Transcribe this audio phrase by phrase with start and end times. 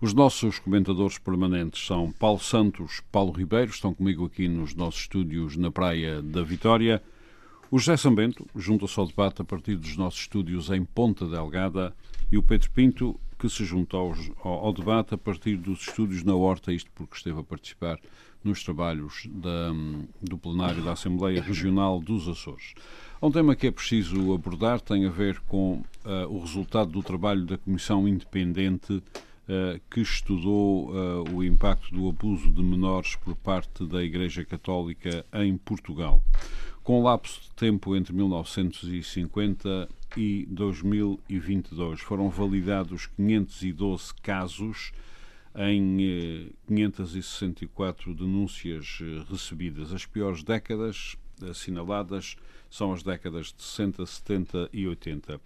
[0.00, 5.56] Os nossos comentadores permanentes são Paulo Santos, Paulo Ribeiro, estão comigo aqui nos nossos estúdios
[5.56, 7.02] na Praia da Vitória.
[7.68, 11.92] O José Sambento junta-se ao debate a partir dos nossos estúdios em Ponta Delgada
[12.30, 16.32] e o Pedro Pinto, que se junta ao, ao, debate a partir dos estúdios na
[16.32, 17.98] Horta, isto porque esteve a participar
[18.44, 19.72] nos trabalhos da,
[20.22, 22.74] do plenário da Assembleia Regional dos Açores.
[23.20, 27.02] Há um tema que é preciso abordar, tem a ver com uh, o resultado do
[27.02, 29.02] trabalho da Comissão Independente
[29.90, 35.56] que estudou uh, o impacto do abuso de menores por parte da Igreja Católica em
[35.56, 36.22] Portugal.
[36.84, 44.92] Com lapso de tempo entre 1950 e 2022, foram validados 512 casos
[45.54, 49.92] em 564 denúncias recebidas.
[49.92, 52.36] As piores décadas assinaladas
[52.70, 55.40] são as décadas de 60, 70 e 80.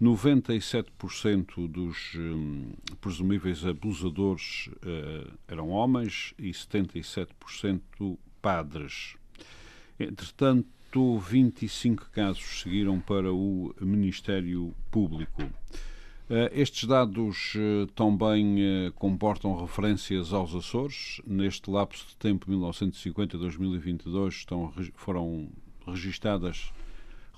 [0.00, 9.16] 97% dos hum, presumíveis abusadores uh, eram homens e 77% padres.
[9.98, 15.42] Entretanto, 25 casos seguiram para o Ministério Público.
[15.42, 21.22] Uh, estes dados uh, também comportam referências aos Açores.
[21.26, 25.48] Neste lapso de tempo, 1950-2022, estão, foram
[25.86, 26.70] registadas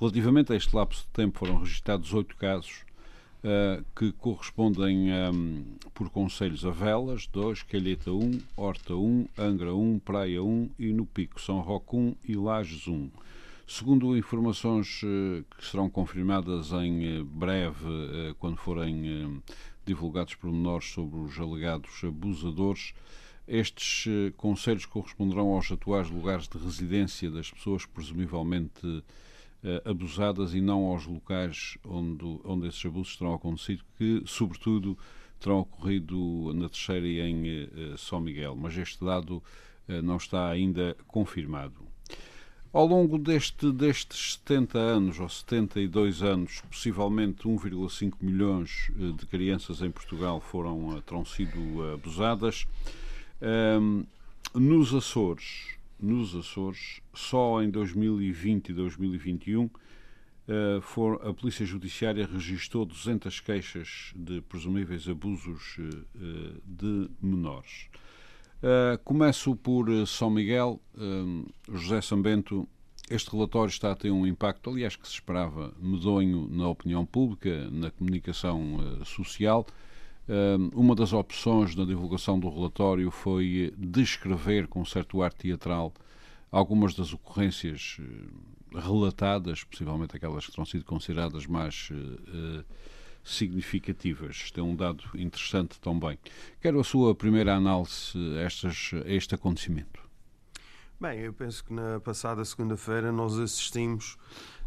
[0.01, 2.85] Relativamente a este lapso de tempo, foram registrados oito casos
[3.43, 9.29] uh, que correspondem um, por conselhos a Velas, 2, Calheta 1, um, Horta 1, um,
[9.37, 13.11] Angra 1, um, Praia 1 um, e no Pico, São Roque 1 e Lages 1.
[13.67, 19.43] Segundo informações uh, que serão confirmadas em uh, breve, quando forem
[19.85, 22.95] divulgados pormenores sobre os alegados abusadores,
[23.49, 24.05] estes
[24.37, 29.03] conselhos corresponderão aos atuais lugares de residência das pessoas presumivelmente uh,
[29.85, 34.97] abusadas e não aos locais onde, onde esses abusos terão acontecido, que, sobretudo,
[35.41, 38.57] terão ocorrido na terceira e em uh, São Miguel.
[38.57, 39.43] Mas este dado
[39.89, 41.87] uh, não está ainda confirmado.
[42.73, 49.91] Ao longo deste, destes 70 anos, ou 72 anos, possivelmente 1,5 milhões de crianças em
[49.91, 52.67] Portugal foram, terão sido abusadas.
[53.41, 54.05] Um,
[54.55, 59.71] nos Açores, nos Açores, só em 2020 e 2021, uh,
[60.81, 67.89] for, a Polícia Judiciária registrou 200 queixas de presumíveis abusos uh, de menores.
[68.63, 70.81] Uh, começo por São Miguel.
[71.73, 72.69] José Sambento,
[73.09, 77.71] este relatório está a ter um impacto, aliás, que se esperava medonho na opinião pública,
[77.71, 79.65] na comunicação social.
[80.75, 85.93] Uma das opções na divulgação do relatório foi descrever com certo ar teatral
[86.51, 92.65] algumas das ocorrências eh, relatadas, possivelmente aquelas que terão sido consideradas mais uh,
[93.25, 94.43] significativas.
[94.45, 96.19] Este é um dado interessante também.
[96.61, 100.07] Quero a sua primeira análise a, estas, a este acontecimento.
[101.01, 104.15] Bem, eu penso que na passada segunda-feira nós assistimos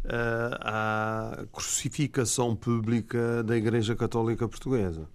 [0.04, 5.08] uh, à crucificação pública da Igreja Católica Portuguesa.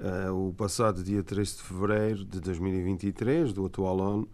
[0.00, 4.28] Uh, o passado dia 3 de fevereiro de 2023, do atual ano,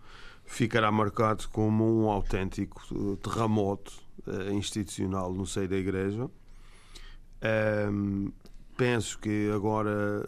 [0.44, 3.94] ficará marcado como um autêntico uh, terremoto
[4.26, 6.30] uh, institucional no seio da Igreja.
[7.90, 8.30] Um,
[8.76, 10.26] penso que agora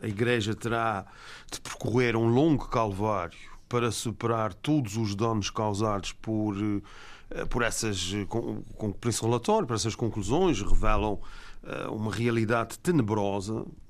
[0.00, 1.04] a Igreja terá
[1.50, 3.36] de percorrer um longo calvário
[3.68, 6.54] para superar todos os danos causados por,
[7.50, 11.18] por essas, com, com, por esse relatório, por essas conclusões, revelam
[11.90, 13.83] uma realidade tenebrosa eh,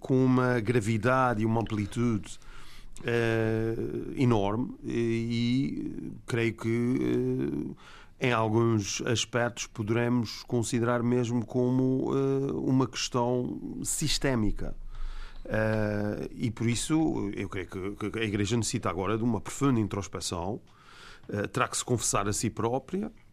[0.00, 2.38] com uma gravidade e uma amplitude
[3.00, 7.76] uh, enorme e, creio que uh,
[8.20, 12.12] em alguns aspectos poderemos considerar mesmo como
[12.54, 14.74] uma questão sistémica.
[16.34, 20.58] e por isso eu creio que, a Igreja necessita agora de uma profunda introspeção,
[21.52, 23.25] terá que se confessar a si própria eh,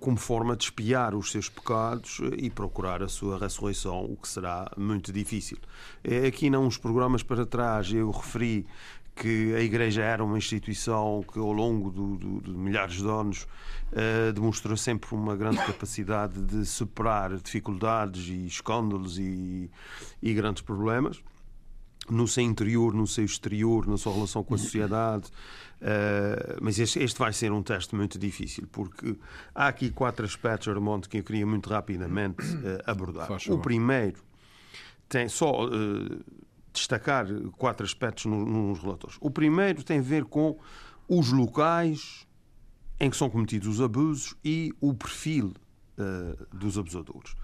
[0.00, 4.28] como forma de espiar os seus pecados eh, e procurar a sua ressurreição, o que
[4.28, 5.58] será muito difícil.
[6.02, 8.66] Eh, aqui, não uns programas para trás, eu referi
[9.14, 13.46] que a Igreja era uma instituição que, ao longo do, do, de milhares de anos,
[14.34, 19.68] demonstrou sempre uma grande capacidade de superar dificuldades e escândalos e,
[20.22, 21.22] e grandes problemas.
[22.10, 25.30] No seu interior, no seu exterior, na sua relação com a sociedade.
[25.80, 29.16] Uh, mas este, este, vai ser um teste muito difícil, porque
[29.54, 33.30] há aqui quatro aspectos, Armando, que eu queria muito rapidamente uh, abordar.
[33.48, 34.22] O primeiro
[35.08, 36.24] tem só uh,
[36.72, 37.26] destacar
[37.56, 39.18] quatro aspectos no, nos relatórios.
[39.22, 40.58] O primeiro tem a ver com
[41.08, 42.26] os locais
[42.98, 45.54] em que são cometidos os abusos e o perfil
[46.50, 47.34] dos abusadores.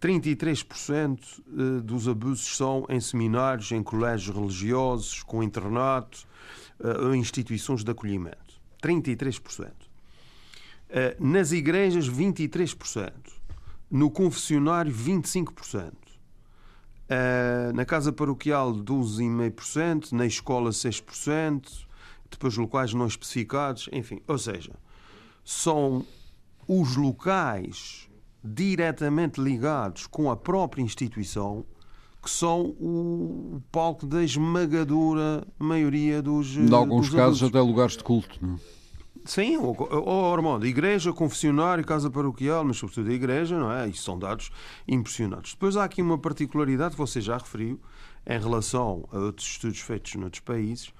[0.00, 6.26] 33% eh, dos abusos são em seminários, em colégios religiosos, com internato
[6.82, 8.58] eh, ou instituições de acolhimento.
[8.82, 9.70] 33%.
[10.88, 13.12] Eh, nas igrejas, 23%.
[13.90, 15.92] No confessionário, 25%.
[17.74, 20.12] Na casa paroquial, 12,5%.
[20.12, 21.84] Na escola, 6%.
[22.30, 23.88] Depois, locais não especificados.
[23.92, 24.72] Enfim, ou seja,
[25.44, 26.06] são
[26.68, 28.08] os locais
[28.42, 31.64] diretamente ligados com a própria instituição
[32.22, 36.56] que são o palco da esmagadora maioria dos.
[36.56, 37.48] Em alguns dos casos, adultos.
[37.48, 38.58] até lugares de culto, não é?
[39.24, 43.88] Sim, ou, ou Armando, igreja, confessionário, casa paroquial, mas sobretudo a igreja, não é?
[43.88, 44.50] Isto são dados
[44.88, 45.52] impressionantes.
[45.52, 47.78] Depois há aqui uma particularidade que você já referiu
[48.26, 50.92] em relação a outros estudos feitos noutros países,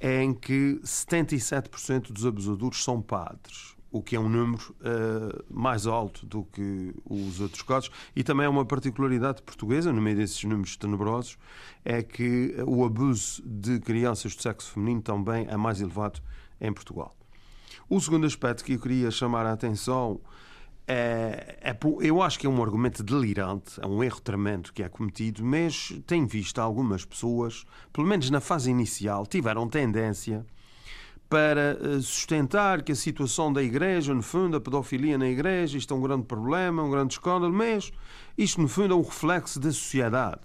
[0.00, 6.24] em que 77% dos abusadores são padres o que é um número uh, mais alto
[6.24, 7.90] do que os outros casos.
[8.16, 11.38] E também é uma particularidade portuguesa, no meio desses números tenebrosos,
[11.84, 16.20] é que o abuso de crianças do sexo feminino também é mais elevado
[16.60, 17.14] em Portugal.
[17.88, 20.20] O segundo aspecto que eu queria chamar a atenção
[20.86, 24.88] é, é, eu acho que é um argumento delirante, é um erro tremendo que é
[24.88, 30.44] cometido, mas tenho visto algumas pessoas, pelo menos na fase inicial, tiveram tendência
[31.32, 35.94] para eh, sustentar que a situação da Igreja, no fundo, a pedofilia na Igreja, isto
[35.94, 37.90] é um grande problema, um grande escândalo, mas
[38.36, 40.42] isto, no fundo, é um reflexo da sociedade.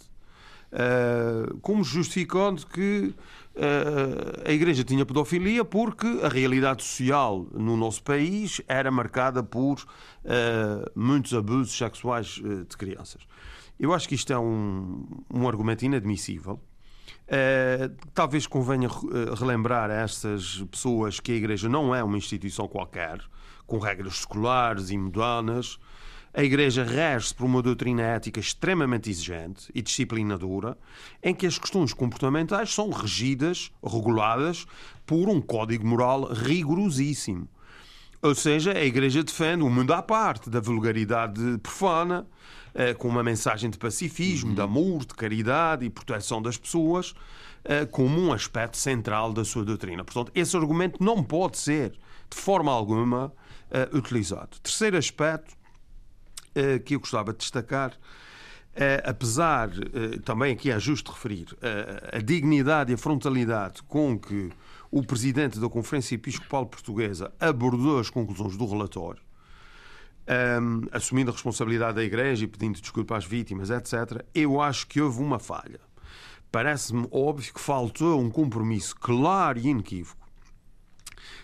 [0.72, 3.14] Uh, como justificando que
[3.56, 9.86] uh, a Igreja tinha pedofilia porque a realidade social no nosso país era marcada por
[10.96, 13.22] muitos abusos sexuais de crianças.
[13.78, 16.60] Eu acho que isto é um, um argumento inadmissível.
[17.28, 22.70] Uh, talvez convenha eh, relembrar a estas pessoas que a Igreja não é uma instituição
[22.70, 23.20] qualquer,
[23.66, 25.78] com regras seculares e mundanas.
[26.34, 30.78] A Igreja rege-se por uma doutrina ética extremamente exigente e disciplinadora,
[31.22, 34.66] em que as questões comportamentais são regidas, reguladas
[35.06, 37.50] por um código moral rigorosíssimo.
[38.22, 42.67] Ou seja, a Igreja defende um mundo à parte da vulgaridade profana, eh,
[42.98, 44.56] com uma mensagem de pacifismo, uhum.
[44.56, 47.14] de amor, de caridade e proteção das pessoas,
[47.64, 50.04] eh, como um aspecto central da sua doutrina.
[50.04, 51.92] Portanto, esse argumento não pode ser,
[52.30, 53.34] de forma alguma,
[53.72, 54.60] eh, utilizado.
[54.62, 55.56] Terceiro aspecto
[56.86, 57.94] que eu gostava de destacar
[59.04, 59.70] apesar,
[60.26, 61.56] também aqui é justo referir,
[62.12, 64.50] a dignidade e a frontalidade com que
[64.92, 69.22] o presidente da Conferência Episcopal Portuguesa abordou as conclusões do relatório,
[70.28, 75.02] um, assumindo a responsabilidade da Igreja e pedindo desculpa às vítimas, etc., eu acho que
[75.02, 75.80] houve uma falha.
[76.52, 80.28] Parece-me óbvio que faltou um compromisso claro e inequívoco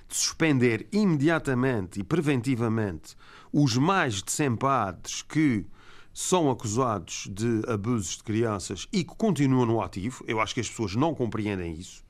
[0.08, 3.16] de suspender imediatamente e preventivamente
[3.52, 5.66] os mais de 100 padres que
[6.14, 10.24] são acusados de abusos de crianças e que continuam no ativo.
[10.28, 12.04] Eu acho que as pessoas não compreendem isso.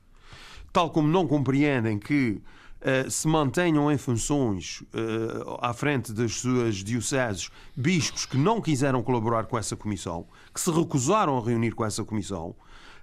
[0.72, 2.42] Tal como não compreendem que
[2.86, 9.02] eh, se mantenham em funções uh, à frente das suas dioceses bispos que não quiseram
[9.02, 12.54] colaborar com essa comissão, que se recusaram a reunir com essa comissão.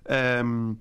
[0.08, 0.75] Um, ehm,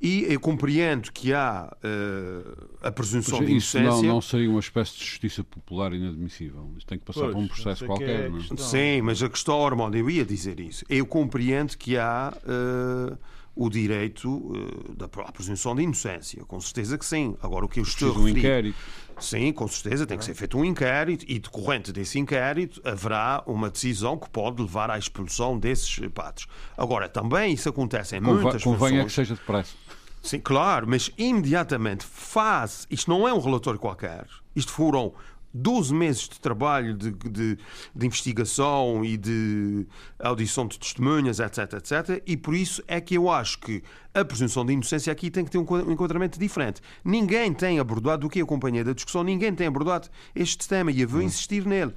[0.00, 3.88] e eu compreendo que há uh, a presunção de inocência.
[3.88, 6.72] Isso não, não seria uma espécie de justiça popular inadmissível.
[6.78, 8.26] Isto tem que passar pois, por um processo qualquer.
[8.26, 8.56] É não é?
[8.56, 10.84] Sim, mas a questão, Armando, eu ia dizer isso.
[10.88, 12.32] Eu compreendo que há.
[12.44, 13.18] Uh,
[13.56, 16.44] o direito uh, da presunção de inocência.
[16.44, 17.36] Com certeza que sim.
[17.42, 18.34] Agora, o que eu estou a referir...
[18.34, 18.78] um inquérito.
[19.18, 23.70] Sim, com certeza, tem que ser feito um inquérito e, decorrente desse inquérito, haverá uma
[23.70, 26.46] decisão que pode levar à expulsão desses padres.
[26.76, 29.72] Agora, também isso acontece em Conva muitas Convém é que seja depressa.
[30.20, 32.86] Sim, claro, mas imediatamente faz.
[32.90, 34.26] Isto não é um relatório qualquer.
[34.56, 35.12] Isto foram
[35.54, 37.58] 12 meses de trabalho de, de,
[37.94, 39.86] de, investigação e de
[40.18, 42.22] audição de testemunhas, etc, etc.
[42.26, 43.82] E por isso é que eu acho que
[44.12, 46.80] a presunção de inocência aqui tem que ter um enquadramento diferente.
[47.04, 51.08] Ninguém tem abordado, o que acompanhei da discussão, ninguém tem abordado este tema e eu
[51.08, 51.94] vou insistir nele.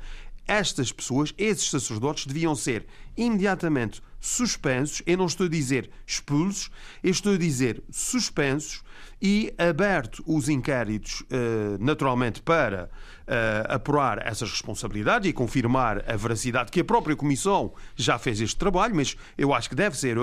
[0.48, 2.86] Estas pessoas, esses sacerdotes, deviam ser
[3.16, 5.02] imediatamente suspensos.
[5.06, 6.72] Eu não estou a dizer expulsos,
[7.04, 8.84] eu estou a dizer suspensos
[9.22, 12.90] e aberto os inquéritos, eh, naturalmente, para
[13.26, 18.58] eh, apurar essas responsabilidades e confirmar a veracidade que a própria Comissão já fez este
[18.58, 20.18] trabalho, mas eu acho que deve ser,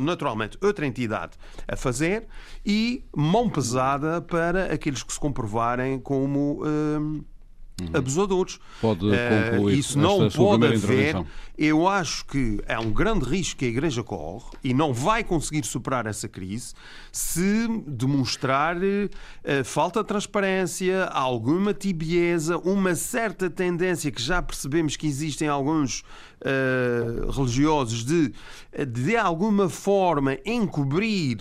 [0.00, 1.32] naturalmente, outra entidade
[1.66, 2.26] a fazer
[2.64, 6.62] e mão pesada para aqueles que se comprovarem como.
[7.92, 8.58] Abusadores.
[8.80, 11.24] Pode eh, concluir Isso não pode haver.
[11.56, 15.64] Eu acho que é um grande risco que a Igreja corre e não vai conseguir
[15.64, 16.74] superar essa crise
[17.12, 25.06] se demonstrar uh, falta de transparência, alguma tibieza, uma certa tendência que já percebemos que
[25.06, 26.02] existem alguns
[26.40, 28.32] uh, religiosos de,
[28.88, 31.38] de alguma forma encobrir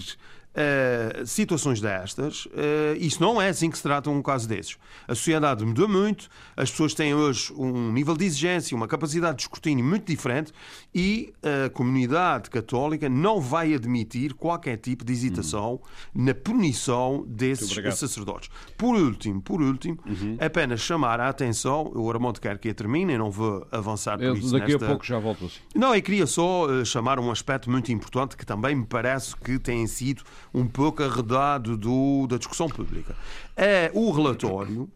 [0.53, 4.77] Uh, situações destas, uh, isso não é assim que se trata um caso desses.
[5.07, 9.43] A sociedade mudou muito, as pessoas têm hoje um nível de exigência, uma capacidade de
[9.43, 10.51] escrutínio muito diferente
[10.93, 11.33] e
[11.65, 15.79] a comunidade católica não vai admitir qualquer tipo de hesitação
[16.13, 16.25] uhum.
[16.25, 18.50] na punição desses sacerdotes.
[18.77, 20.38] Por último, por último, uhum.
[20.39, 24.25] apenas chamar a atenção, o Armando quer que eu termine, e não vou avançar por
[24.25, 24.51] eu, isso.
[24.51, 24.86] Daqui nesta...
[24.86, 25.60] a pouco já volto assim.
[25.74, 29.57] Não, eu queria só uh, chamar um aspecto muito importante que também me parece que
[29.57, 33.15] tem sido um pouco arredado do, da discussão pública.
[33.55, 34.89] É, o relatório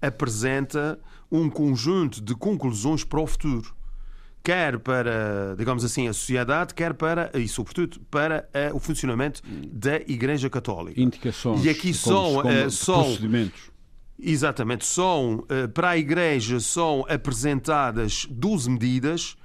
[0.00, 0.98] apresenta
[1.30, 3.74] um conjunto de conclusões para o futuro
[4.42, 9.40] quer para, digamos assim, a sociedade, quer para, e sobretudo, para uh, o funcionamento
[9.70, 11.00] da Igreja Católica.
[11.00, 11.64] Indicações.
[11.64, 13.70] E aqui são, uh, são procedimentos.
[14.18, 19.36] Exatamente, são, uh, para a Igreja são apresentadas 12 medidas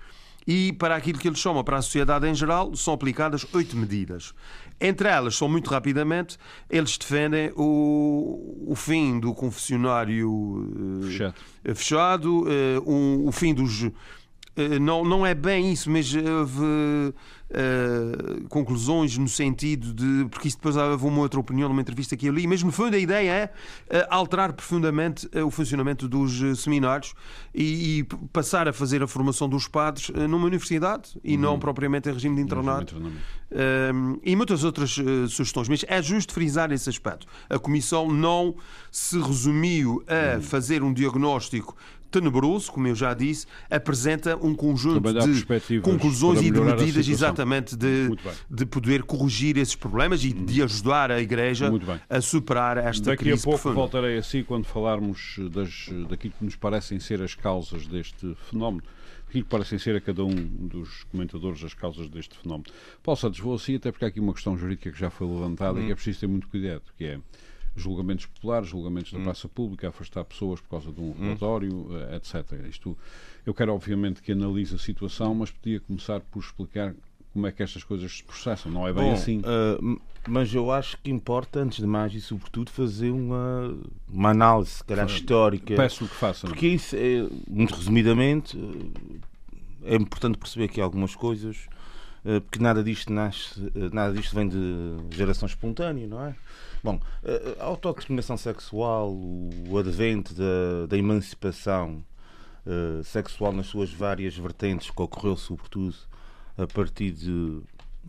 [0.46, 4.34] e para aquilo que eles chamam para a sociedade em geral são aplicadas oito medidas.
[4.80, 6.38] Entre elas, são muito rapidamente,
[6.70, 11.36] eles defendem o, o fim do confessionário fechado,
[11.74, 12.46] fechado
[12.86, 13.92] um, o fim dos eh,
[14.82, 17.14] não, não é bem isso, mas houve
[17.50, 20.28] uh, conclusões no sentido de.
[20.30, 22.96] Porque isso depois houve uma outra opinião numa entrevista que eu li, mas no fundo
[22.96, 27.14] a ideia é uh, alterar profundamente uh, o funcionamento dos seminários
[27.54, 31.42] e, e, passar a fazer a formação dos padres numa universidade e uhum.
[31.42, 32.96] não propriamente em regime de internato.
[34.24, 34.92] e muitas outras
[35.30, 37.26] sugestões, mas é justo frisar esse aspecto.
[37.50, 38.56] A Comissão não
[38.92, 40.42] se resumiu a uhum.
[40.42, 41.76] fazer um diagnóstico
[42.10, 48.10] tenebroso, como eu já disse, apresenta um conjunto de conclusões e de medidas exatamente de,
[48.50, 51.72] de poder corrigir esses problemas e de ajudar a Igreja
[52.10, 53.76] a superar esta Daqui crise Daqui a pouco profunda.
[53.76, 58.84] voltarei assim quando falarmos das, daquilo que nos parecem ser as causas deste fenómeno
[59.28, 62.72] aquilo que parecem ser a cada um dos comentadores as causas deste fenómeno.
[63.04, 65.80] Paulo Santos, vou assim, até porque há aqui uma questão jurídica que já foi levantada
[65.80, 65.84] hum.
[65.84, 67.20] e que é preciso ter muito cuidado, que é
[67.78, 69.24] julgamentos populares, julgamentos da hum.
[69.24, 71.16] praça pública, afastar pessoas por causa de um hum.
[71.20, 72.16] relatório, hum.
[72.16, 72.68] etc.
[72.70, 72.98] Isto,
[73.46, 76.94] eu quero obviamente que analise a situação, mas podia começar por explicar
[77.32, 78.72] como é que estas coisas se processam.
[78.72, 79.40] Não é bem Bom, assim.
[79.40, 83.78] Uh, mas eu acho que importa, antes de mais e sobretudo, fazer uma,
[84.10, 85.76] uma análise, se calhar, histórica.
[85.76, 86.50] Peço que façam.
[86.50, 88.58] Porque isso, é, muito resumidamente,
[89.84, 91.68] é importante perceber aqui algumas coisas,
[92.42, 96.36] porque nada disto nasce, nada disto vem de geração espontânea, não é?
[96.84, 97.00] Bom,
[97.60, 102.04] a autodeterminação sexual, o advento da, da emancipação
[102.68, 105.96] uh, sexual nas suas várias vertentes, que ocorreu sobretudo
[106.58, 107.62] a partir de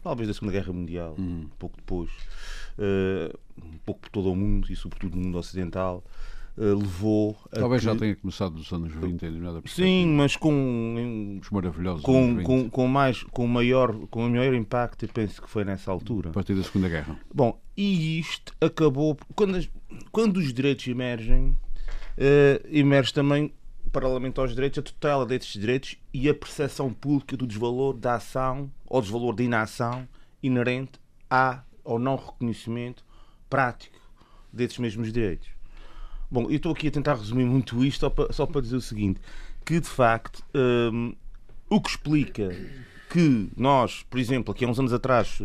[0.03, 1.45] talvez da Segunda Guerra Mundial, hum.
[1.45, 2.11] um pouco depois,
[2.79, 6.03] uh, um pouco por todo o mundo e sobretudo no mundo ocidental,
[6.59, 7.87] levou a Talvez que...
[7.87, 12.69] já tenha começado nos anos 20 em determinada Sim, mas com os maravilhosos com, com,
[12.69, 16.31] com, mais com maior com o maior impacto, eu penso que foi nessa altura.
[16.31, 17.17] A partir da Segunda Guerra.
[17.33, 19.71] Bom, e isto acabou quando as,
[20.11, 21.57] quando os direitos emergem,
[22.17, 23.53] uh, emerge também
[23.93, 28.71] paralelamente aos direitos a tutela desses direitos e a percepção pública do desvalor da ação
[28.87, 30.09] ou desvalor da inação
[30.43, 31.01] inerente
[31.31, 33.05] a ou não reconhecimento
[33.49, 33.97] prático
[34.53, 35.58] desses mesmos direitos.
[36.31, 38.81] Bom, eu estou aqui a tentar resumir muito isto só para, só para dizer o
[38.81, 39.21] seguinte:
[39.65, 41.15] que de facto um,
[41.71, 42.49] o que explica
[43.11, 45.41] que nós, por exemplo, aqui há uns anos atrás,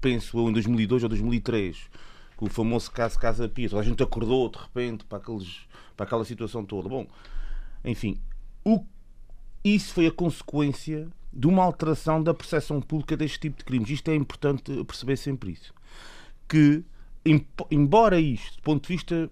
[0.00, 1.90] penso eu em 2002 ou 2003,
[2.36, 5.60] com o famoso caso Casa Pia, a gente acordou de repente para, aqueles,
[5.96, 6.88] para aquela situação toda.
[6.88, 7.06] Bom,
[7.84, 8.18] enfim,
[8.64, 8.84] o,
[9.64, 13.90] isso foi a consequência de uma alteração da percepção pública deste tipo de crimes.
[13.90, 15.72] Isto é importante perceber sempre isso.
[16.48, 16.82] Que,
[17.70, 19.30] embora isto, do ponto de vista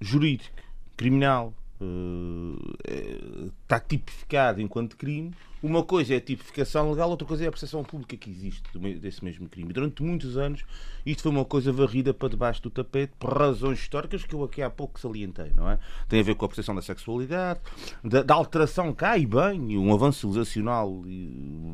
[0.00, 0.54] jurídico,
[0.96, 5.32] criminal, uh, está tipificado enquanto crime.
[5.60, 8.62] Uma coisa é a tipificação legal, outra coisa é a percepção pública que existe
[9.00, 9.72] desse mesmo crime.
[9.72, 10.64] Durante muitos anos,
[11.04, 14.62] isto foi uma coisa varrida para debaixo do tapete por razões históricas que eu aqui
[14.62, 15.80] há pouco salientei, não é?
[16.08, 17.58] Tem a ver com a percepção da sexualidade,
[18.04, 21.02] da, da alteração cá e bem, um avanço civilizacional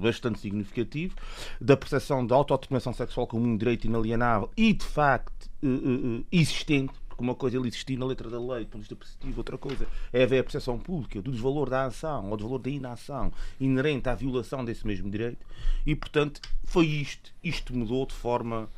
[0.00, 1.14] bastante significativo,
[1.60, 7.22] da percepção da autodeterminação sexual como um direito inalienável e, de facto, uh, existente porque
[7.22, 9.56] uma coisa é ele existir na letra da lei, do ponto de vista positivo, outra
[9.56, 13.32] coisa é haver a percepção pública do desvalor da ação ou do valor da inação
[13.60, 15.46] inerente à violação desse mesmo direito.
[15.86, 17.32] E, portanto, foi isto.
[17.42, 18.68] Isto mudou de forma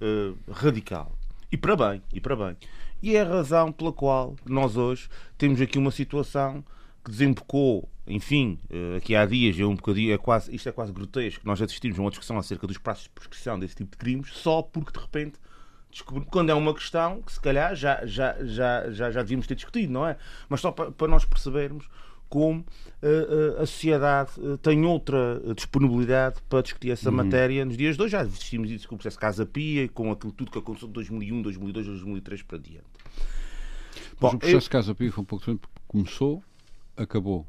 [0.00, 1.10] uh, radical.
[1.50, 2.56] E para bem, e para bem.
[3.02, 6.62] E é a razão pela qual nós hoje temos aqui uma situação
[7.02, 10.92] que desembocou, enfim, uh, aqui há dias, é um bocadinho, é quase, isto é quase
[10.92, 14.30] grotesco, nós assistimos a uma discussão acerca dos prazos de prescrição desse tipo de crimes,
[14.32, 15.38] só porque de repente
[16.02, 19.92] quando é uma questão que se calhar já, já, já, já, já devíamos ter discutido,
[19.92, 20.16] não é?
[20.48, 21.88] Mas só para, para nós percebermos
[22.28, 27.16] como uh, uh, a sociedade uh, tem outra disponibilidade para discutir essa uhum.
[27.16, 28.12] matéria nos dias de hoje.
[28.12, 31.42] Já assistimos isso com o processo Casa Pia, com aquilo tudo que aconteceu de 2001,
[31.42, 32.86] 2002, 2003 para diante.
[34.20, 34.70] Bom, o processo eu...
[34.70, 35.68] Casa Pia foi um pouco tempo.
[35.86, 36.42] Começou,
[36.96, 37.46] acabou.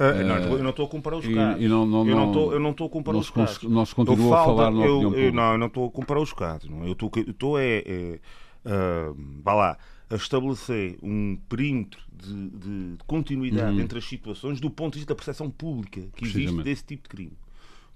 [0.00, 1.60] Uh, não, eu não estou a comparar os casos.
[1.60, 2.16] E, e não, não, eu,
[2.58, 3.62] não estou, a comparar os casos.
[3.64, 6.32] Não se continua a falar na eu, eu, Não, eu não estou a comparar os
[6.32, 6.70] casos.
[6.70, 6.86] Não.
[6.86, 8.20] Eu estou, eu estou é, é
[8.64, 9.78] uh, vá lá,
[10.08, 13.80] a estabelecer um perímetro de, de continuidade uhum.
[13.80, 17.08] entre as situações do ponto de vista da percepção pública que existe desse tipo de
[17.10, 17.38] crime.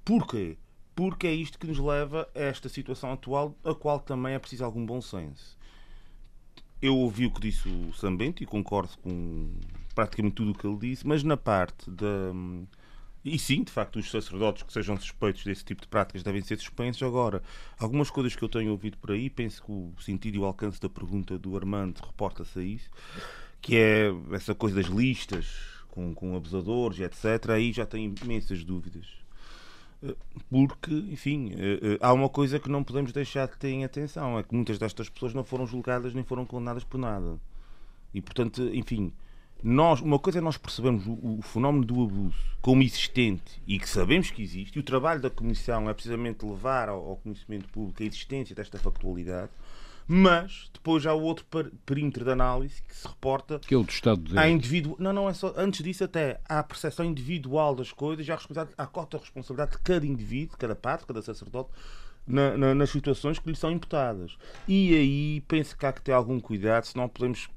[0.05, 0.59] Porquê?
[0.95, 4.65] Porque é isto que nos leva a esta situação atual, a qual também é preciso
[4.65, 5.57] algum bom senso.
[6.85, 9.49] Eu ouvi o que disse o Sambento e concordo com
[9.95, 12.31] praticamente tudo o que ele disse, mas na parte da.
[13.25, 16.59] E sim, de facto, os sacerdotes que sejam suspeitos desse tipo de práticas devem ser
[16.59, 17.03] suspensos.
[17.03, 17.43] Agora,
[17.79, 20.79] algumas coisas que eu tenho ouvido por aí, penso que o sentido e o alcance
[20.79, 22.91] da pergunta do Armando reporta-se a isso,
[23.63, 25.57] que é essa coisa das listas
[25.89, 27.49] com, com abusadores, etc.
[27.49, 29.24] Aí já tenho imensas dúvidas.
[30.51, 34.39] Porque, enfim, eh, eh, há uma coisa que não podemos deixar de ter em atenção:
[34.39, 37.39] é que muitas destas pessoas não foram julgadas nem foram condenadas por nada.
[38.13, 39.13] E, portanto, enfim,
[39.63, 43.89] nós, uma coisa é nós percebermos o, o, fenómeno do abuso como existente e que
[43.89, 48.03] sabemos que existe, e o trabalho da Comissão é precisamente levar ao, ao conhecimento público
[48.03, 49.51] a existência desta factualidade,
[50.07, 51.47] mas depois há o outro
[51.87, 54.51] perímetro de análise que se reporta que é o do Estado de Direito.
[54.51, 54.97] Individu...
[54.99, 55.55] Não, não é só.
[55.57, 58.39] Antes disso, até há a percepção individual das coisas e há
[58.77, 61.71] a cota de responsabilidade de cada indivíduo, cada padre, cada sacerdote,
[62.27, 64.37] na, na, nas situações que lhe são imputadas.
[64.69, 67.49] E aí penso que há que ter algum cuidado, senão podemos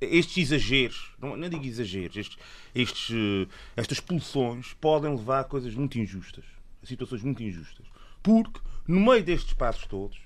[0.00, 2.38] estes exageros, não, não digo exageros, estes,
[2.74, 6.44] estes, eh, estas pulsões podem levar a coisas muito injustas,
[6.82, 7.86] a situações muito injustas.
[8.20, 10.18] Porque, no meio destes passos todos,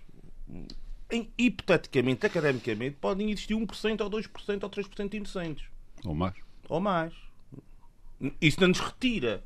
[1.11, 5.67] em, hipoteticamente, academicamente, podem existir 1% ou 2% ou 3% de inocentes.
[6.05, 6.35] Ou mais.
[6.69, 7.13] Ou mais.
[8.41, 9.43] Isso não nos retira.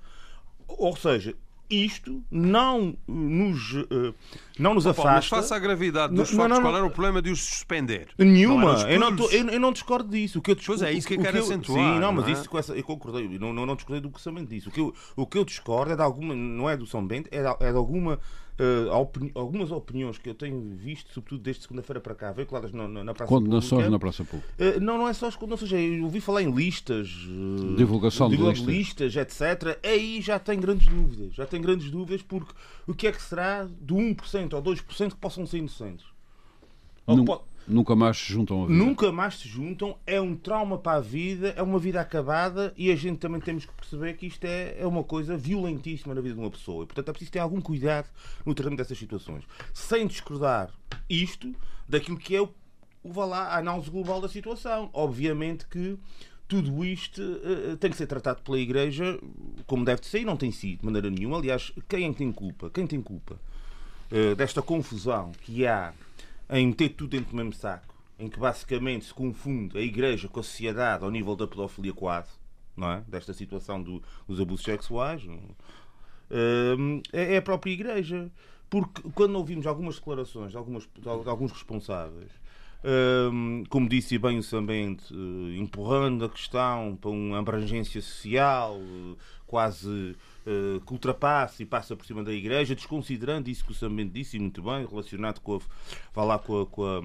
[0.67, 1.35] Ou seja,
[1.69, 4.15] isto não nos, uh,
[4.61, 5.13] não nos afasta.
[5.13, 7.41] Mas face à gravidade dos não, factos, não, não, qual era o problema de os
[7.41, 8.09] suspender?
[8.19, 8.83] Nenhuma.
[8.89, 10.39] eu, não tô, eu, eu, não discordo disso.
[10.39, 11.95] O que eu discordo, pois é, isso que eu quero acentuar.
[11.95, 12.33] Sim, não, mas é?
[12.33, 13.39] isso, essa, eu concordei.
[13.39, 14.69] Não, não, não discordei do que São Bento disse.
[14.69, 16.35] O que, eu, o que eu discordo é de alguma.
[16.35, 18.19] Não é do São Bento, é de, é de alguma
[18.61, 22.87] uh, opini algumas opiniões que eu tenho visto, sobretudo desde segunda-feira para cá, veiculadas na,
[22.87, 23.91] na, na praça condenações pública.
[23.91, 24.49] na praça pública.
[24.59, 28.37] Uh, não, não é só as condenações, eu ouvi falar em listas, uh, divulgação de
[28.37, 28.67] listas.
[28.67, 29.79] listas, etc.
[29.83, 32.53] Aí já tem grandes dúvidas, já tem grandes dúvidas porque
[32.87, 36.07] o que é que será do 1% ou 2% que possam ser inocentes?
[37.07, 37.43] Não, pode...
[37.67, 38.79] Nunca mais se juntam a vida.
[38.79, 42.91] Nunca mais se juntam, é um trauma para a vida, é uma vida acabada e
[42.91, 46.35] a gente também temos que perceber que isto é, é uma coisa violentíssima na vida
[46.35, 46.83] de uma pessoa.
[46.83, 48.09] E, portanto, é preciso ter algum cuidado
[48.45, 49.45] no tratamento dessas situações.
[49.73, 50.73] Sem discordar
[51.09, 51.55] isto
[51.89, 52.49] daquilo que é o,
[53.05, 54.91] o lá, a análise global da situação.
[54.93, 55.97] Obviamente que
[56.49, 59.17] tudo isto uh, tem que ser tratado pela Igreja
[59.67, 61.39] como deve ser e não tem sido de maneira nenhuma.
[61.39, 62.69] Aliás, quem é que tem culpa?
[62.71, 63.39] Quem tem culpa
[64.37, 65.93] desta confusão que há
[66.51, 70.41] em meter tudo dentro do mesmo saco, em que basicamente se confunde a Igreja com
[70.41, 72.31] a sociedade ao nível da pedofilia quase,
[72.77, 73.03] não é?
[73.07, 78.31] Desta situação do, dos abusos sexuais, hum, é, é a própria Igreja.
[78.71, 82.31] Porque quando ouvimos algumas declarações de, algumas, de alguns responsáveis,
[83.33, 89.17] hum, como disse bem o Sambente, eh, empurrando a questão para uma abrangência social, eh,
[89.45, 90.17] quase
[90.51, 94.37] uh, que ultrapassa e passa por cima da Igreja, desconsiderando isso que o Sambento disse,
[94.37, 95.61] e muito bem, relacionado com a,
[96.13, 97.03] vá lá, com a, com a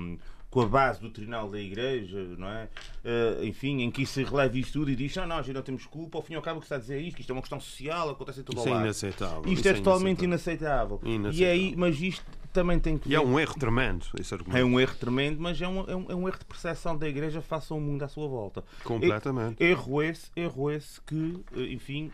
[0.56, 2.70] com a base do tribunal da Igreja, não é?
[3.04, 5.86] Uh, enfim, em que se releva isto tudo e diz: não, não, já não temos
[5.86, 7.30] culpa, ao fim e ao cabo, o que está a dizer é isto, que isto
[7.30, 8.86] é uma questão social, acontece em todo Isso o é lado.
[8.86, 9.52] inaceitável.
[9.52, 11.02] Isto é, é totalmente inaceitável.
[11.04, 11.34] Inaceitável.
[11.34, 14.58] E aí, mas isto também tem que E é um erro tremendo esse argumento.
[14.58, 17.06] é um erro tremendo, mas é um, é um, é um erro de percepção da
[17.06, 18.64] Igreja face ao mundo à sua volta.
[18.82, 19.62] Completamente.
[19.62, 22.14] Erro esse, erro esse que, eh, enfim,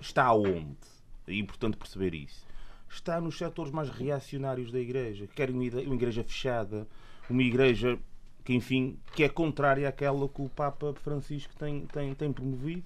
[0.00, 0.76] está aonde?
[1.26, 2.46] É importante perceber isso.
[2.88, 5.26] Está nos setores mais reacionários da Igreja.
[5.26, 6.86] que Querem uma Igreja fechada,
[7.28, 7.98] uma Igreja
[8.44, 12.84] que, enfim, que é contrária àquela que o Papa Francisco tem, tem, tem promovido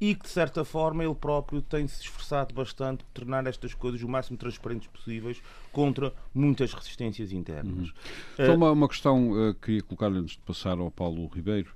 [0.00, 4.02] e que, de certa forma, ele próprio tem se esforçado bastante por tornar estas coisas
[4.02, 5.40] o máximo transparentes possíveis
[5.72, 7.92] contra muitas resistências internas.
[8.36, 11.70] Só uma, uma questão eh, que queria colocar antes de passar ao Paulo Ribeiro.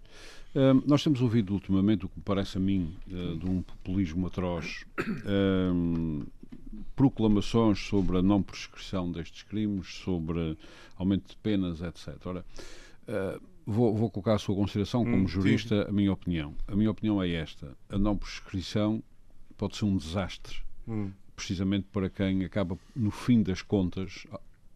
[0.86, 4.84] Nós temos ouvido ultimamente o que me parece a mim eh, de um populismo atroz,
[6.96, 10.56] proclamações sobre a não prescrição destes crimes, sobre
[10.96, 12.14] aumento de penas, etc.
[12.26, 12.44] Ora,
[13.06, 16.54] eh, vou, vou colocar à sua consideração como Hum, jurista a minha opinião.
[16.66, 19.02] A minha opinião é esta: a não prescrição
[19.56, 21.10] pode ser um desastre Hum.
[21.36, 24.26] precisamente para quem acaba, no fim das contas,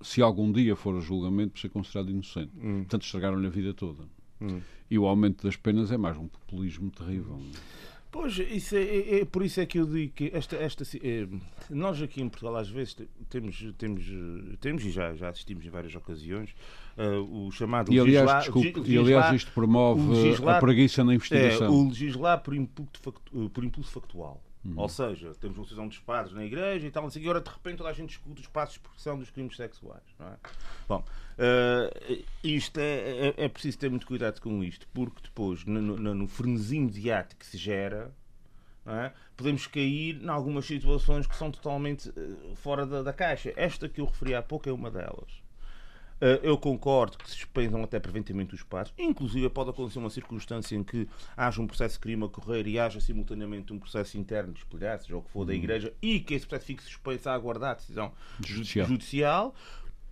[0.00, 2.52] se algum dia for a julgamento, por ser considerado inocente.
[2.78, 4.04] Portanto, estragaram-lhe a vida toda.
[4.42, 4.60] Hum.
[4.90, 7.40] E o aumento das penas é mais um populismo terrível.
[8.10, 11.26] Pois, isso é, é- é por isso é que eu digo que esta, esta, eh,
[11.70, 14.04] nós aqui em Portugal às vezes te- temos, temos,
[14.60, 16.50] temos e já, já assistimos em várias ocasiões
[16.98, 20.60] eh, o chamado E aliás, legislar- desculpe, legi- e aliás legislar- isto promove legislar- a
[20.60, 21.72] preguiça na é, investigação.
[21.74, 24.42] o legislar por, impulso factu- por impulso factual.
[24.64, 24.74] Uhum.
[24.76, 27.78] Ou seja, temos uma decisão dos padres na igreja e tal, e agora de repente
[27.78, 30.04] toda a gente discute os passos de expressão dos crimes sexuais.
[30.18, 30.36] Não é?
[30.88, 31.04] Bom,
[31.36, 36.14] eh, isto é, é, é preciso ter muito cuidado com isto, porque depois, no, no,
[36.14, 38.14] no frenesim mediático que se gera,
[38.86, 39.12] é?
[39.36, 43.52] podemos cair em algumas situações que são totalmente eh, fora da, da caixa.
[43.56, 45.41] Esta que eu referi há pouco é uma delas.
[46.22, 48.92] Uh, Eu concordo que se suspendam até preventivamente os pares.
[48.96, 52.78] Inclusive, pode acontecer uma circunstância em que haja um processo de crime a correr e
[52.78, 56.34] haja simultaneamente um processo interno de espelhar, seja o que for da Igreja, e que
[56.34, 58.86] esse processo fique suspenso a aguardar a decisão ju- Judicial.
[58.86, 59.54] judicial.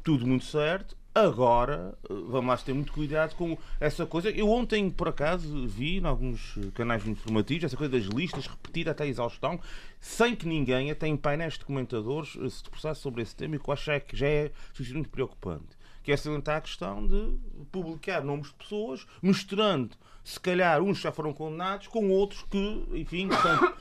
[0.03, 0.99] Tudo muito certo.
[1.15, 4.31] Agora, uh, vamos lá ter muito cuidado com essa coisa.
[4.31, 8.93] Eu ontem, por acaso, vi em alguns uh, canais informativos essa coisa das listas repetida
[8.93, 9.61] até a exaustão,
[10.01, 13.69] sem que ninguém, até em painéis de comentadores, se debruçasse sobre esse tema, e que
[13.69, 17.35] eu acho é que já é suficientemente preocupante que é salientar a questão de
[17.71, 23.29] publicar nomes de pessoas, misturando, se calhar, uns já foram condenados com outros que, enfim,
[23.29, 23.73] que são,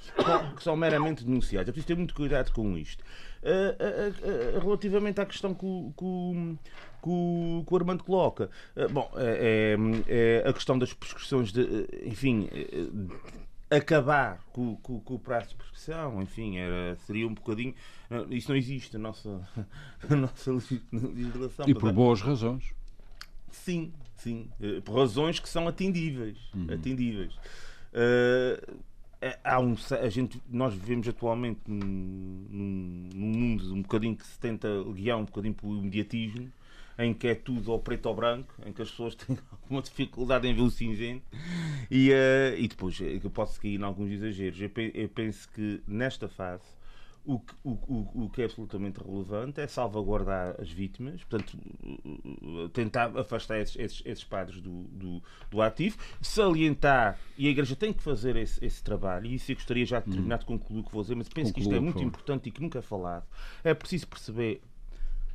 [0.56, 1.70] que são meramente denunciados.
[1.70, 3.04] É preciso ter muito cuidado com isto.
[3.44, 8.50] Ah, ah, ah, relativamente à questão que o, que o- Armando coloca,
[8.92, 9.78] bom, é,
[10.08, 12.88] é- a questão das prescrições de, eh, enfim, eh,
[13.70, 17.74] acabar com, com- com o prazo de prescrição, enfim, era, seria um bocadinho.
[18.10, 19.48] ah, Isso não existe na nossa,
[20.10, 20.52] na nossa
[20.92, 21.66] legislação.
[21.68, 22.64] E por boas razões.
[23.52, 24.50] Sim, sim.
[24.62, 26.38] Eh, Por razões que são atendíveis.
[26.54, 26.68] Uhum.
[26.74, 27.34] atendíveis.
[27.94, 28.64] Eh,
[29.22, 31.78] é- há um, a gente, nós vivemos atualmente num,
[32.50, 36.50] num- num mundo um bocadinho que se tenta guiar um bocadinho pelo imediatismo,
[37.00, 40.48] em que é tudo ao preto ou branco, em que as pessoas têm alguma dificuldade
[40.48, 41.26] em ver o cinzento
[41.90, 44.60] e, eh, e depois eh, eu posso cair em alguns exageros.
[44.62, 46.64] Eu, pe- eu penso que nesta fase
[47.26, 52.70] o que, o, o, o que é absolutamente relevante é salvaguardar as vítimas, portanto, uh,
[52.70, 57.94] tentar afastar esses, esses, esses padres do, do, do ativo, salientar, e a Igreja tem
[57.94, 60.84] que fazer esse, esse trabalho, e isso eu gostaria já de terminar de concluir o
[60.84, 63.26] que vou dizer, mas penso que isto é muito importante e que nunca é falado.
[63.64, 64.62] É preciso perceber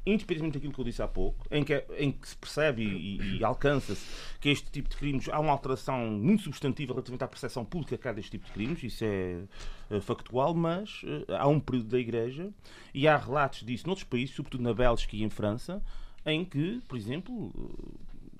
[0.06, 3.44] independentemente daquilo que eu disse há pouco, em que, em que se percebe e, e-
[3.44, 4.04] alcança-se
[4.40, 8.12] que este tipo de crimes há uma alteração muito substantiva relativamente à percepção pública cá
[8.12, 9.42] deste tipo de crimes, isso é
[9.90, 12.50] eh, factual, mas eh, há um período da Igreja
[12.92, 15.82] e há relatos disso noutros países, sobretudo na Bélgica e em França,
[16.26, 17.52] em que, por exemplo,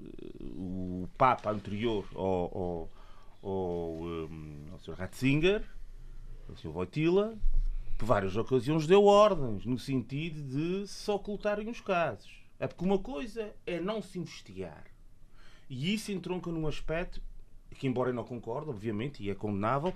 [0.03, 2.91] eh, o Papa anterior ao, ao,
[3.43, 4.95] ao, eh, ao Sr.
[4.99, 5.63] Ratzinger,
[6.49, 6.69] o Sr.
[6.69, 7.35] Wojtyla,
[8.05, 12.31] várias ocasiões deu ordens no sentido de se ocultarem os casos.
[12.59, 14.85] É porque uma coisa é não se investigar.
[15.69, 17.21] E isso entronca num aspecto
[17.75, 19.93] que, embora eu não concorde, obviamente, e é condenável,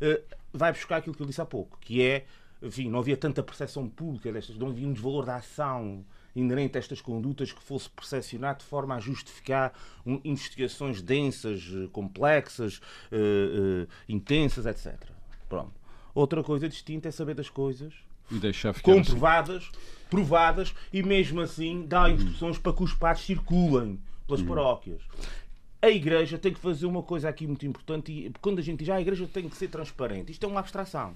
[0.00, 2.26] eh, vai buscar aquilo que eu disse há pouco, que é,
[2.62, 6.04] enfim, não havia tanta percepção pública destas, não havia um desvalor da ação
[6.36, 9.72] inerente a estas condutas que fosse percepcionado de forma a justificar
[10.24, 15.08] investigações densas, eh, complexas, eh, intensas, etc.
[15.48, 15.83] Pronto.
[16.14, 17.92] Outra coisa distinta é saber das coisas
[18.30, 19.02] E deixar ficar assim.
[19.02, 19.70] comprovadas,
[20.08, 25.02] provadas e mesmo assim dá instruções para que os padres circulem pelas paróquias.
[25.82, 28.88] A Igreja tem que fazer uma coisa aqui muito importante e quando a gente diz
[28.88, 31.14] ah, a Igreja tem que ser transparente, isto é uma abstração.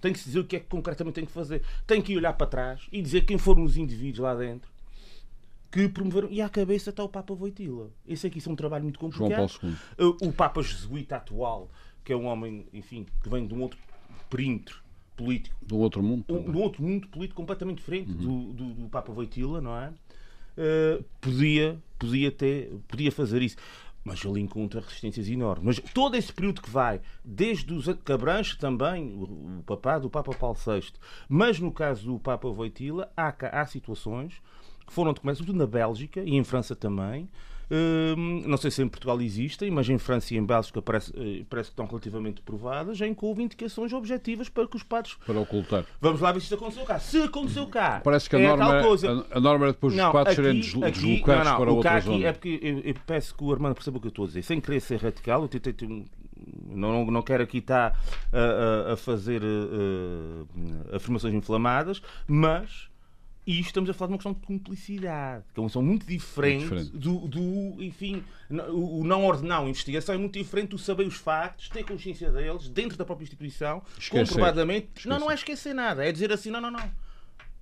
[0.00, 1.62] Tem que se dizer o que é que concretamente tem que fazer.
[1.86, 4.70] Tem que ir olhar para trás e dizer quem foram os indivíduos lá dentro
[5.70, 6.30] que promoveram.
[6.30, 7.90] E à cabeça está o Papa Voitila.
[8.06, 9.50] Esse aqui é um trabalho muito complicado.
[9.98, 11.70] Uh, O Papa Jesuíta atual,
[12.04, 13.78] que é um homem, enfim, que vem de um outro
[14.28, 14.80] perímetro
[15.16, 16.24] político, Do outro mundo.
[16.28, 19.88] um, de um outro mundo político completamente diferente do, do, do Papa Voitila, não é?
[20.58, 23.56] Uh, podia, podia, ter, podia fazer isso.
[24.04, 25.64] Mas ele encontra resistências enormes.
[25.64, 30.10] Mas todo esse período que vai, desde os que abrange também o, o papado, o
[30.10, 30.92] Papa Paulo VI,
[31.28, 34.40] mas no caso do Papa Voitila, há, há situações
[34.86, 37.28] que foram documentos, sobretudo na Bélgica e em França também.
[37.68, 41.44] Hum, não sei se em Portugal existem, mas em França e em Bélgica parece, eh,
[41.50, 45.40] parece que estão relativamente provadas, em que houve indicações objetivas para que os padres Para
[45.40, 45.84] ocultar.
[46.00, 46.98] Vamos lá ver se isso aconteceu cá.
[47.00, 48.64] Se aconteceu cá, Parece que a, é norma,
[49.32, 51.90] a, a norma era depois dos padres serem deslo- deslocados não, não, para o outra
[51.96, 52.26] aqui zona.
[52.26, 54.42] é porque eu, eu peço que o Armando perceba o que eu estou a dizer.
[54.42, 55.74] Sem querer ser radical, eu tentei
[56.68, 57.98] não, não, não quero aqui estar
[58.32, 62.88] a, a- a fazer eh, afirmações inflamadas, mas
[63.46, 66.62] isto estamos a falar de uma questão de cumplicidade, que é uma questão muito diferente,
[66.64, 66.90] diferente.
[66.90, 71.68] Do, do, enfim, o não ordenar uma investigação é muito diferente do saber os factos,
[71.68, 74.26] ter consciência deles, dentro da própria instituição, Esquecer.
[74.26, 74.88] comprovadamente.
[74.96, 75.08] Esquecer.
[75.08, 77.05] Não, não é esquecer nada, é dizer assim, não, não, não.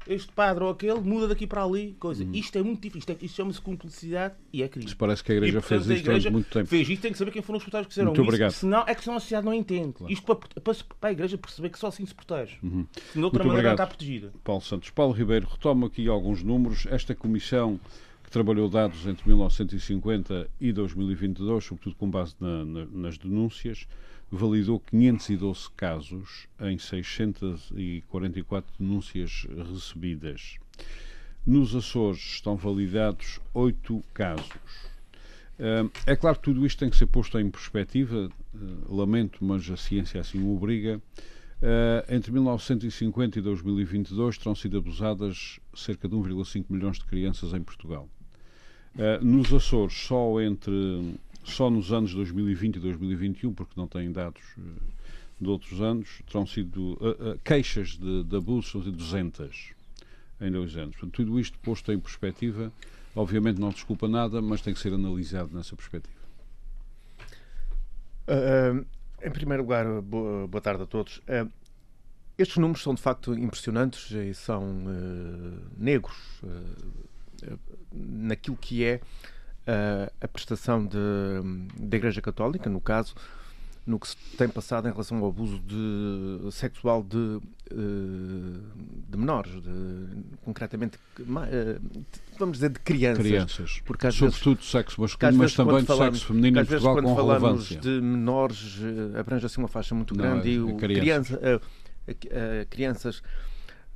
[0.07, 2.27] Este padre ou aquele muda daqui para ali, coisa.
[2.33, 4.85] Isto é muito difícil, isto, é- isto chama-se cumplicidade e é crime.
[4.87, 6.67] Isso parece que a Igreja E, portanto, fez isto durante Igreja muito tempo.
[6.67, 8.29] Fez isto, tem que saber quem foram os deputados que fizeram Muito isso.
[8.29, 8.51] obrigado.
[8.53, 9.95] Senão, é que senão a sociedade não entende.
[10.09, 12.57] Isto para, para, para a Igreja perceber que só assim se protege.
[12.63, 12.87] Uhum.
[12.93, 13.73] Se de outra Muito maneira obrigado.
[13.75, 14.33] está protegida.
[14.45, 14.91] Paulo Santos.
[14.91, 16.87] Paulo Ribeiro, retomo aqui alguns números.
[16.91, 17.81] Esta comissão
[18.23, 23.87] que trabalhou dados entre 1950 e 2022, sobretudo com base na- na- nas denúncias,
[24.35, 30.59] validou 512 casos em 644 denúncias recebidas.
[31.47, 34.49] Nos Açores estão validados 8 casos.
[35.59, 39.71] Hum, É claro que tudo isto tem que ser posto em perspectiva, eh, lamento, mas
[39.71, 41.01] a ciência assim o obriga.
[41.63, 47.63] Eh, entre 1950 e 2022 terão sido abusadas cerca de 1,5 milhões de crianças em
[47.63, 48.09] Portugal.
[48.99, 50.73] Eh, nos Açores, só entre
[51.45, 54.63] só nos anos 2020 e 2021, porque não têm dados eh,
[55.41, 59.73] de outros anos, terão sido eh, eh, queixas de, de são sido 200
[60.41, 60.97] em dois anos.
[60.97, 62.73] Portanto, tudo isto posto em perspectiva,
[63.15, 66.25] obviamente não desculpa nada, mas tem que ser analisado nessa perspectiva.
[68.27, 68.87] Uh,
[69.23, 71.19] em primeiro lugar, boa, boa tarde a todos.
[71.19, 71.51] Uh,
[72.37, 77.59] estes números são de facto impressionantes e são uh, negros uh,
[77.93, 79.01] naquilo que é
[79.67, 83.15] uh, a prestação da Igreja Católica, no caso,
[83.87, 87.43] no que se tem passado em relação ao abuso de, sexual de, uh,
[89.11, 90.07] de menores, de,
[90.43, 91.83] concretamente, uh,
[92.39, 93.23] vamos dizer, de crianças.
[93.27, 96.61] Crianças, Porque às vezes sobretudo de sexo masculino, mas vezes, também de falamos- sexo feminino
[96.61, 98.79] às vezes, quando falamos de menores,
[99.15, 101.37] eh, abrange assim uma faixa muito Não, grande é- e o crianças.
[101.37, 101.61] criança,
[102.07, 103.23] eh, eh, crianças,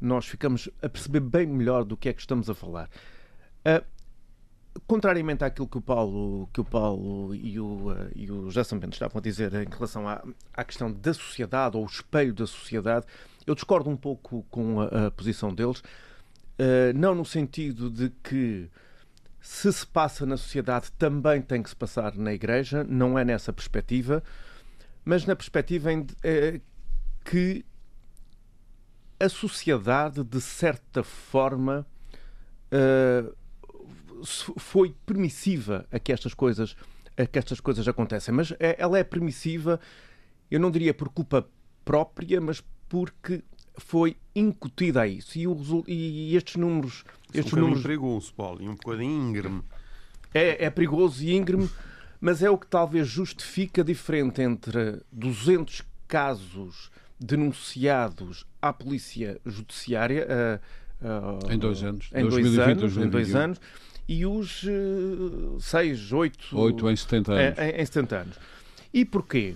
[0.00, 2.90] nós ficamos a perceber bem melhor do que é que estamos a falar.
[3.64, 3.82] Eh,
[4.86, 8.92] contrariamente àquilo que o Paulo, que o Paulo e, o, eh, e o José Sambento
[8.94, 10.22] estavam a dizer em relação à,
[10.54, 13.06] à questão da sociedade ou o espelho da sociedade,
[13.46, 15.82] eu discordo um pouco com a, a posição deles,
[16.58, 18.68] eh, não no sentido de que
[19.40, 23.52] se se passa na sociedade também tem que se passar na Igreja, não é nessa
[23.52, 24.22] perspectiva,
[25.04, 26.60] mas na perspectiva em, eh,
[27.24, 27.64] que
[29.20, 31.84] a sociedade, de certa forma,
[32.70, 33.32] s-
[34.24, 36.76] foi permissiva a que estas coisas
[37.16, 39.80] a que estas coisas acontecem, mas é- ela é permissiva,
[40.48, 41.48] eu não diria por culpa
[41.84, 43.42] própria, mas porque
[43.76, 45.36] foi incutida a isso.
[45.36, 47.02] E, o e estes números,
[47.34, 49.62] Estes um números perigoso, Paulo, e um bocadinho íngreme.
[50.32, 51.68] é, é perigoso e íngreme,
[52.20, 60.26] mas é o que talvez justifica a diferença entre 200 casos denunciados à polícia judiciária
[60.30, 60.60] ah,
[61.02, 62.10] ah, Em dois anos.
[62.14, 63.40] em dois 2020, anos, em dois 2021.
[63.40, 63.60] anos
[64.08, 64.64] e os
[65.60, 67.58] 6, 8, 8 em 70 anos.
[67.58, 68.36] em, em 70 anos.
[68.92, 69.54] E porquê?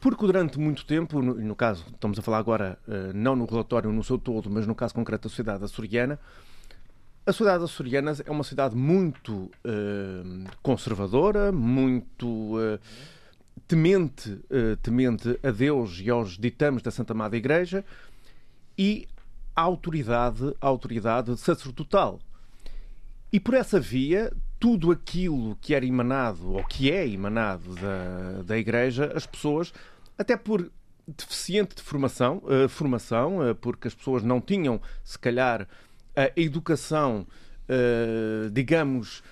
[0.00, 3.90] Porque durante muito tempo, no, no caso, estamos a falar agora, eh, não no relatório
[3.92, 6.18] no seu todo, mas no caso concreto da sociedade açoriana,
[7.26, 12.78] a sociedade açoriana é uma cidade muito eh, conservadora, muito eh,
[13.66, 17.84] temente, eh, temente a Deus e aos ditames da Santa Amada Igreja
[18.78, 19.08] e
[19.56, 22.20] a autoridade, a autoridade sacerdotal.
[23.32, 28.58] E por essa via, tudo aquilo que era emanado, ou que é emanado da, da
[28.58, 29.72] Igreja, as pessoas,
[30.18, 30.70] até por
[31.06, 35.68] deficiente de formação, eh, formação eh, porque as pessoas não tinham, se calhar,
[36.16, 37.26] a educação,
[37.68, 39.22] eh, digamos,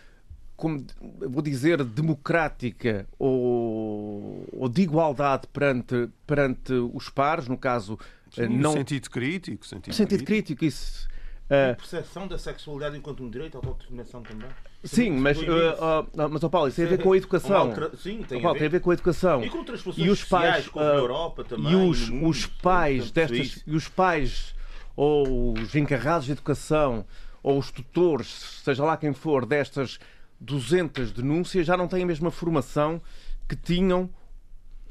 [0.57, 0.85] como
[1.29, 7.99] vou dizer, democrática ou, ou de igualdade perante, perante os pares, no caso,
[8.31, 9.67] Sim, não, Sentido crítico.
[9.67, 11.09] Sentido, sentido crítico, isso.
[11.45, 14.49] A percepção da sexualidade enquanto um direito, a autodeterminação também.
[14.83, 17.73] Sim, mas, uh, mas oh Paulo, isso tem a ver com a educação.
[17.97, 18.59] Sim, tem, oh, Paulo, a ver.
[18.59, 19.45] tem a ver com a educação.
[19.45, 21.73] E com outras e os pais, como uh, na Europa também.
[21.73, 24.55] E os, mundo, os pais destas, e os pais
[24.97, 27.05] ou os encarregados de educação
[27.43, 29.99] ou os tutores, seja lá quem for, destas
[30.41, 33.03] 200 denúncias já não têm a mesma formação
[33.47, 34.09] que tinham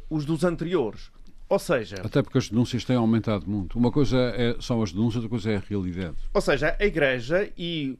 [0.09, 1.11] os dos anteriores.
[1.53, 1.97] Ou seja.
[2.03, 3.77] Até porque as denúncias têm aumentado muito.
[3.77, 6.15] Uma coisa é, são as denúncias, outra coisa é a realidade.
[6.33, 7.95] Ou seja, a Igreja e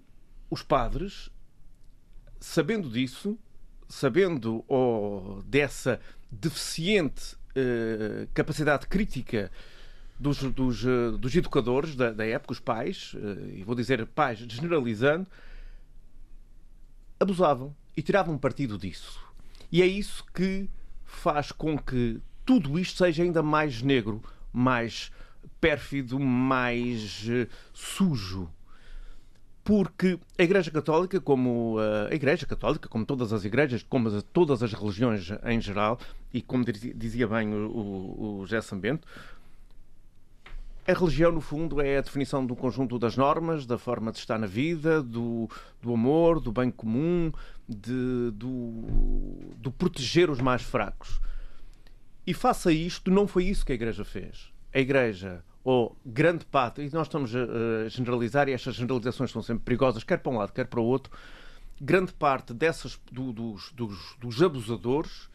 [0.50, 1.30] os padres,
[2.40, 3.38] sabendo disso,
[3.88, 6.00] sabendo oh, dessa
[6.32, 9.52] deficiente eh, capacidade crítica
[10.20, 14.40] dos, dos, eh, dos educadores da, da, época, os pais, eh, e vou dizer pais
[14.40, 15.28] generalizando,
[17.20, 19.20] abusavam e tiravam partido disso.
[19.72, 20.68] E é isso que
[21.06, 25.12] faz com que tudo isto seja ainda mais negro, mais
[25.60, 28.50] pérfido, mais uh, sujo.
[29.64, 34.24] Porque a Igreja Católica, como uh, a Igreja Católica, como todas as igrejas, como as,
[34.24, 35.98] todas as religiões em geral,
[36.34, 39.08] e como dizia bem o, o, o José Sambento,
[40.86, 44.38] a religião, no fundo, é a definição do conjunto das normas, da forma de estar
[44.38, 45.50] na vida, do,
[45.82, 47.32] do amor, do bem comum,
[47.70, 48.84] de, do,
[49.60, 51.22] do proteger os mais fracos.
[52.26, 54.52] E faça isto, não foi isso que a Igreja fez.
[54.74, 59.64] A Igreja, ou grande parte, e nós estamos a, generalizar, e estas generalizações são sempre
[59.66, 61.12] perigosas, quer para um lado, quer para o outro,
[61.80, 65.30] grande parte dessas, do, dos, dos, dos abusadores,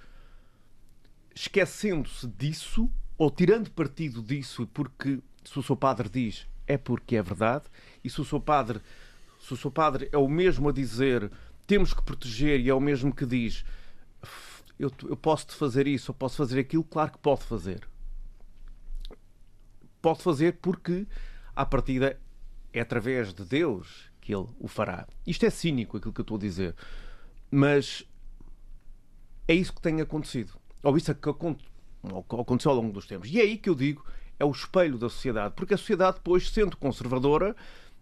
[1.34, 7.22] esquecendo-se disso, ou tirando partido disso, porque se o seu padre diz é porque é
[7.22, 7.64] verdade,
[8.04, 8.80] e se o seu padre,
[9.40, 11.30] se o seu padre é o mesmo a dizer
[11.66, 13.64] temos que proteger e é o mesmo que diz
[14.78, 17.86] eu, eu posso fazer isso, eu posso fazer aquilo, claro que pode fazer.
[20.00, 21.06] Pode fazer porque,
[21.54, 22.18] à partida,
[22.72, 25.06] é através de Deus que ele o fará.
[25.26, 26.76] Isto é cínico, aquilo que eu estou a dizer.
[27.50, 28.04] Mas
[29.48, 30.52] é isso que tem acontecido.
[30.82, 33.28] Ou isso é que aconteceu ao longo dos tempos.
[33.28, 34.04] E é aí que eu digo,
[34.38, 35.54] é o espelho da sociedade.
[35.56, 37.56] Porque a sociedade, depois, sendo conservadora,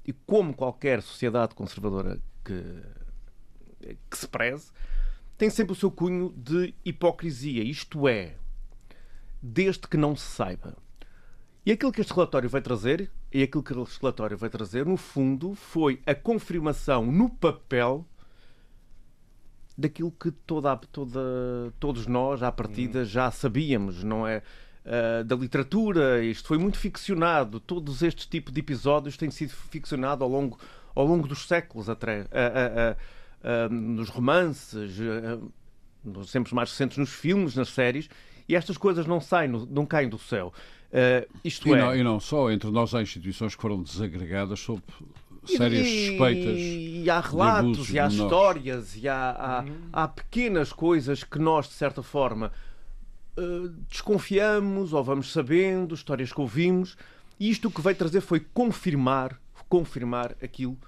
[0.04, 2.82] e como qualquer sociedade conservadora que,
[4.10, 4.70] que se preze,
[5.36, 8.36] tem sempre o seu cunho de hipocrisia, isto é,
[9.42, 10.76] desde que não se saiba.
[11.64, 14.96] E aquilo que este relatório vai trazer, e aquilo que este relatório vai trazer, no
[14.96, 18.06] fundo, foi a confirmação no papel
[19.76, 21.20] daquilo que toda, toda,
[21.78, 24.42] todos nós, à partida, já sabíamos, não é?
[24.86, 27.58] Uh, da literatura, isto foi muito ficcionado.
[27.58, 30.58] Todos estes tipos de episódios têm sido ficcionados ao longo,
[30.94, 32.24] ao longo dos séculos atrás.
[32.26, 32.96] Uh, uh,
[33.42, 38.08] uh, nos romances, uh, sempre mais recentes nos filmes, nas séries,
[38.48, 40.52] e estas coisas não saem, não caem do céu.
[40.86, 41.76] Uh, isto e, é...
[41.76, 44.82] não, e não só, entre nós há instituições que foram desagregadas sob
[45.44, 46.58] sérias e, suspeitas.
[46.58, 49.76] E há relatos, e há histórias, e há, há, uhum.
[49.92, 52.52] há, pequenas coisas que nós, de certa forma,
[53.36, 56.96] uh, desconfiamos ou vamos sabendo, histórias que ouvimos,
[57.38, 60.78] e isto o que veio trazer foi confirmar, confirmar aquilo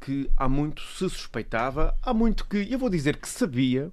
[0.00, 3.90] que há muito se suspeitava, há muito que, eu vou dizer que sabia,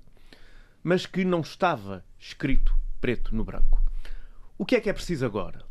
[0.84, 3.82] mas que não estava escrito preto no branco.
[4.58, 5.67] O que é que é preciso agora?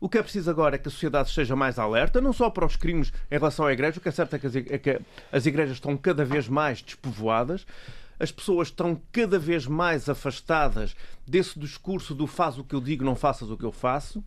[0.00, 2.66] O que é preciso agora é que a sociedade esteja mais alerta, não só para
[2.66, 5.00] os crimes em relação à igreja, o que é certo é que as, é que
[5.30, 7.64] as igrejas estão cada vez mais despovoadas,
[8.18, 10.96] as pessoas estão cada vez mais afastadas
[11.26, 14.24] desse discurso do faz o que eu digo, não faças o que eu faço,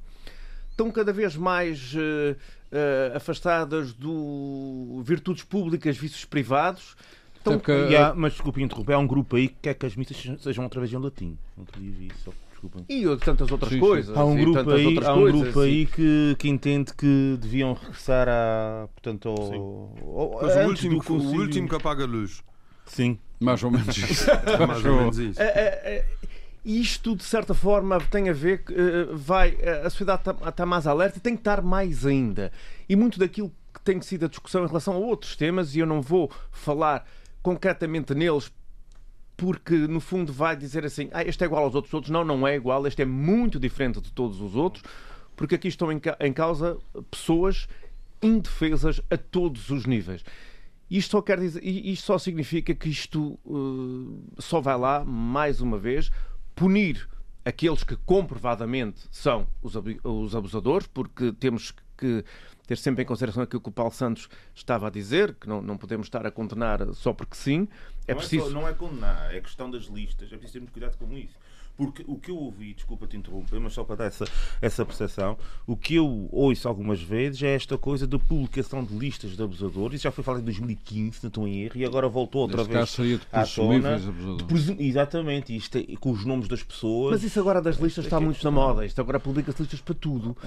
[0.70, 2.38] estão cada vez mais uh,
[2.76, 6.96] uh, afastadas do virtudes públicas, vícios privados.
[7.42, 7.96] Então, que...
[7.96, 10.82] há, mas desculpe interromper, há um grupo aí que quer que as missas sejam outra
[10.82, 11.38] vez em latim.
[11.58, 12.34] Outro dia vi isso.
[12.90, 14.18] E tantas outras sim, coisas.
[14.18, 18.28] Há um grupo aí, há um coisas, grupo aí que, que entende que deviam regressar
[18.28, 18.88] a.
[18.92, 22.44] Portanto, ao, ao, o, último, o último que apaga a luz.
[22.88, 23.20] Sim.
[23.40, 24.26] Mais ou menos isso.
[24.68, 25.40] Mais ou menos isso.
[26.66, 30.88] Isto, de certa forma, tem a ver uh, vai, uh, a sociedade está tá mais
[30.88, 32.52] alerta e tem que estar mais ainda.
[32.90, 35.86] E muito daquilo que tem sido a discussão em relação a outros temas, e eu
[35.86, 37.08] não vou falar
[37.44, 38.52] concretamente neles,
[39.38, 42.10] porque no fundo vai dizer assim: ah, este é igual aos outros todos.
[42.10, 44.84] Não, não é igual, este é muito diferente de todos os outros,
[45.36, 46.80] porque aqui estão em causa
[47.12, 47.68] pessoas
[48.24, 50.24] indefesas a todos os níveis.
[50.90, 55.78] Isto só, quer dizer, isto só significa que isto uh, só vai lá, mais uma
[55.78, 56.12] vez,
[56.56, 57.08] punir
[57.44, 62.24] aqueles que comprovadamente são os abusadores, porque temos que
[62.68, 65.78] ter sempre em consideração aquilo que o Paulo Santos estava a dizer, que não, não
[65.78, 67.68] podemos estar a condenar só porque sim,
[68.08, 68.46] É não, preciso...
[68.46, 71.16] é só, não é condenar, é questão das listas, é preciso ter muito cuidado com
[71.16, 71.36] isso.
[71.78, 74.26] Porque o que eu ouvi, desculpa te interromper, mas só para dar essa,
[74.62, 79.36] essa percepção, o que eu ouço algumas vezes é esta coisa de publicação de listas
[79.36, 79.96] de abusadores.
[79.96, 82.72] Isso já foi falado em 2015, não estou em erro, e agora voltou outra Neste
[82.72, 82.80] vez.
[82.80, 84.00] caso seria de tona.
[84.38, 87.12] De presum- Exatamente, isto é, com os nomes das pessoas.
[87.14, 88.86] Mas isso agora das listas está é que é muito na moda.
[88.86, 90.38] Isto agora publica-se listas para tudo.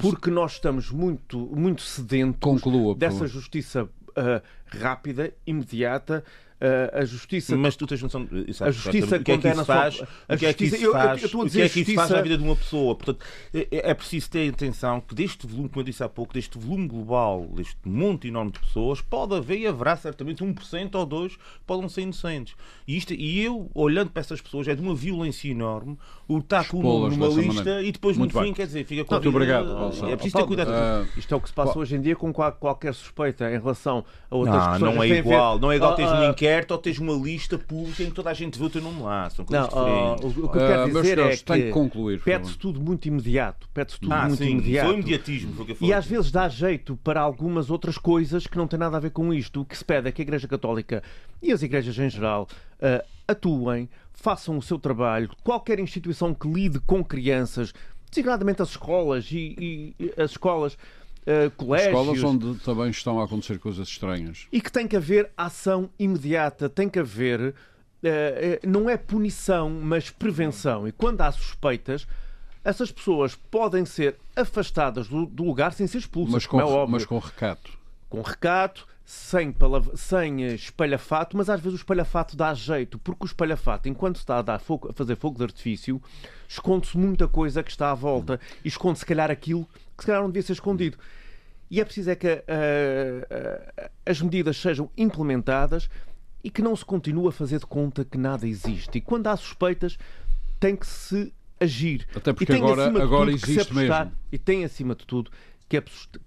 [0.00, 6.24] Porque nós estamos muito, muito sedentos Conclua, dessa justiça ah, rápida, imediata.
[6.92, 8.24] A justiça Mas tu tens noção.
[8.24, 10.00] de- exato, A justiça o que é que isso faz?
[10.00, 11.24] O que é que isso faz?
[11.24, 12.94] a O que é que isso faz justiça- na vida de uma pessoa?
[12.94, 16.58] Portanto, é, é preciso ter atenção que deste volume, como eu disse há pouco, deste
[16.58, 21.38] volume global, deste monte enorme de pessoas, pode haver e haverá certamente 1% ou 2%
[21.38, 22.54] que podem ser inocentes.
[22.86, 25.96] E, isto, e eu, olhando para essas pessoas, é de uma violência enorme
[26.32, 27.82] o estar com o Expô-las nome numa dessa lista maneira.
[27.88, 28.48] e depois Muito no bem.
[28.50, 30.06] fim, quer dizer, fica com a Muito vida- obrigado.
[30.10, 30.70] É preciso ter cuidado.
[30.72, 33.58] Ah, Isto é o que se passa hoje em dia com qual- qualquer suspeita em
[33.58, 34.94] relação a outras Não, questões.
[34.94, 35.58] não é Tem a ver- igual.
[35.58, 38.30] Não é igual teres um Ah, inquérito ou teres uma lista pública em que toda
[38.30, 39.28] a gente vê o teu nome lá.
[39.30, 40.24] São Não, coisas ah, diferentes.
[40.24, 42.24] o, o que eu Ah, quero meus dizer é senhores, tenho que que concluir, por
[42.24, 42.60] pede-se favor.
[42.60, 43.68] tudo muito imediato.
[43.74, 44.86] Pede-se tudo Ah, muito sim, imediato.
[44.86, 45.52] foi o imediatismo.
[45.54, 45.90] Foi o que eu falei.
[45.90, 49.10] E às vezes dá jeito para algumas outras coisas que não têm nada a ver
[49.10, 49.62] com isto.
[49.62, 51.02] O que se pede é que a Igreja Católica
[51.42, 52.46] e as igrejas em geral
[52.82, 55.30] ah, atuem, façam o seu trabalho.
[55.44, 57.72] Qualquer instituição que lide com crianças,
[58.10, 60.76] designadamente as escolas e, e- as escolas,
[61.26, 61.88] ah, colégios.
[62.00, 64.46] Escolas onde também estão a acontecer coisas estranhas.
[64.52, 67.54] E que tem que haver ação imediata, tem que haver.
[68.02, 70.88] eh, não é punição, mas prevenção.
[70.88, 72.06] E quando há suspeitas,
[72.64, 76.92] essas pessoas podem ser afastadas do, do lugar sem ser expulsas, Mas com, é óbvio.
[76.92, 77.78] mas com recato.
[78.10, 79.54] Com recato, sem,
[79.94, 84.42] sem espalhafato, mas às vezes o espalhafato dá jeito, porque o espalhafato, enquanto está a,
[84.42, 86.02] dar fogo- a fazer fogo de artifício,
[86.48, 89.64] esconde-se muita coisa que está à volta e esconde se calhar aquilo
[89.96, 90.98] que se calhar não devia ser escondido.
[91.70, 95.88] E é preciso é que eh, eh, as medidas sejam implementadas
[96.42, 98.98] e que não se continue a fazer de conta que nada existe.
[98.98, 99.96] E quando há suspeitas,
[100.58, 102.08] tem que se agir.
[102.14, 104.12] Até porque e tem, agora- agora tudo, existe mesmo.
[104.32, 105.30] E tem, acima de tudo,
[105.70, 105.82] que,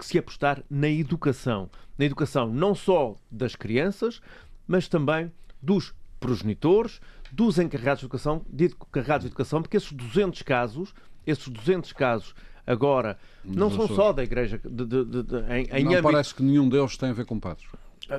[0.06, 1.70] se apostar na educação.
[1.98, 4.22] Na educação não só das crianças,
[4.68, 5.32] mas também
[5.62, 7.00] dos progenitores,
[7.32, 10.94] dos encarregados de educação, de encarregados de educação, porque esses 200 casos,
[11.28, 12.34] esses 200 casos
[12.66, 16.34] agora, não são só da Igreja, de, de- de- de- em, em não âmbito- parece
[16.34, 17.68] que nenhum deles tem a ver com padres.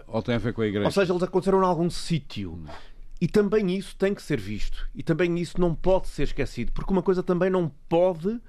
[0.07, 0.87] Ou tem a ver com a igreja.
[0.87, 2.59] ou seja, eles aconteceram em algum sítio.
[3.20, 4.89] E também isso tem que ser visto.
[4.95, 6.72] E também isso não pode ser esquecido.
[6.72, 8.41] Porque uma coisa também não pode.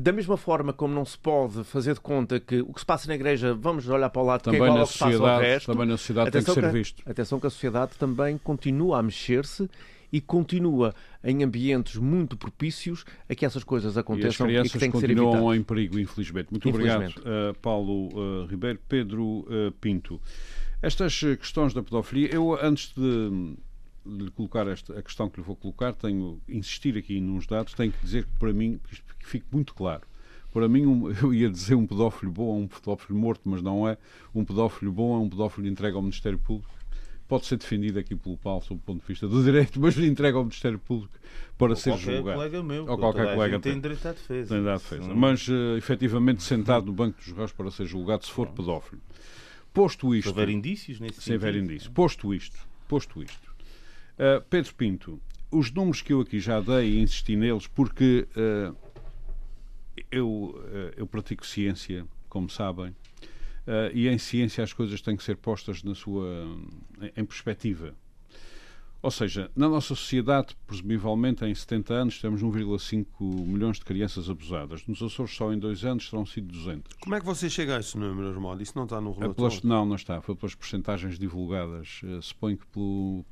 [0.00, 3.08] Da mesma forma como não se pode fazer de conta que o que se passa
[3.08, 5.40] na igreja, vamos olhar para o lado que é também, igual ao que passa ao
[5.40, 5.72] resto.
[5.72, 7.02] também na sociedade tem que Atenção ser visto.
[7.10, 9.68] Atenção que a sociedade também continua a mexer-se
[10.12, 14.72] e continua em ambientes muito propícios a que essas coisas E as aconteçam e, crianças
[14.72, 15.58] que têm que ser continuam evitadas.
[15.58, 16.48] em perigo, infelizmente.
[16.50, 17.18] Muito Infelizmente.
[17.18, 18.78] obrigado, uh, Paulo uh, Ribeiro.
[18.88, 20.20] Pedro uh, Pinto.
[20.80, 23.56] Estas questões da pedofilia, eu antes de
[24.08, 27.92] lhe colocar esta, a questão que lhe vou colocar, tenho insistir aqui nos dados, tenho
[27.92, 30.02] que dizer que para mim, que isto fique muito claro,
[30.52, 33.86] para mim, um- eu ia dizer um pedófilo bom é um pedófilo morto, mas não
[33.88, 33.96] é.
[34.34, 36.72] Um pedófilo bom é um pedófilo entregue ao Ministério Público.
[37.28, 40.36] Pode ser defendido aqui pelo Paulo, sob o ponto de vista do direito, mas entregue
[40.38, 41.12] ao Ministério Público
[41.58, 42.38] para ser qualquer julgado.
[42.38, 42.86] colega meu.
[42.88, 44.54] Ou qualquer colega tem direito à defesa.
[44.54, 45.14] Tem dado defesa.
[45.14, 49.02] Mas, eh, efetivamente, sentado no banco dos réus para ser julgado se for pedófilo.
[49.74, 50.28] Posto Se isto.
[50.30, 51.70] houver indícios nesse Se houver sentido.
[51.70, 51.90] indício.
[51.92, 52.58] Posto isto.
[52.88, 53.47] Posto isto.
[54.18, 58.72] Eh, Pedro Pinto, os números que eu aqui já dei e insisti neles, porque eh,
[60.10, 62.94] eu, eh, eu pratico ciência, como sabem,
[63.92, 66.26] e em ciência as coisas têm que ser postas na sua,
[67.02, 67.94] em, em perspectiva.
[69.02, 73.06] Ou seja, na nossa sociedade, presumivelmente, em 70 anos, temos 1,5
[73.46, 74.86] milhões de crianças abusadas.
[74.86, 76.94] Nos Açores, só em dois anos, terão sido 200.
[76.94, 78.62] Como é que você chega a esses números, Armando?
[78.62, 79.34] Isso não está no É relatório.
[79.34, 80.20] pelas, não, não está.
[80.22, 82.00] Foi pelas percentagens divulgadas.
[82.04, 83.24] Eh, suponho que pelo,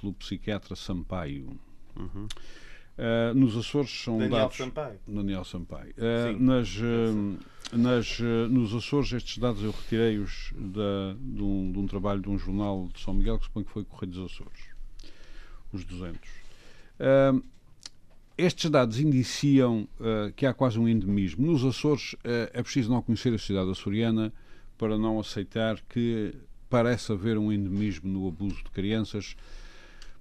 [0.00, 1.58] pelo psiquiatra Sampaio.
[2.98, 4.56] Eh, nos Açores são Daniel dados.
[4.56, 4.98] Sampaio.
[5.06, 5.94] Daniel Sampaio.
[5.94, 6.42] Sim.
[6.42, 12.22] nas, eh, nas, eh, nos Açores, estes dados eu retirei-os de, um, de um trabalho
[12.22, 14.70] de um jornal de São Miguel, que suponho que foi Correio dos Açores.
[15.72, 16.20] Os 200.
[16.98, 17.32] Eh,
[18.38, 19.88] estes dados indiciam
[20.36, 21.46] que há quase um endemismo.
[21.46, 24.30] Nos Açores é preciso não conhecer a sociedade açoriana
[24.76, 26.34] para não aceitar que
[26.68, 29.34] parece haver um endemismo no abuso de crianças.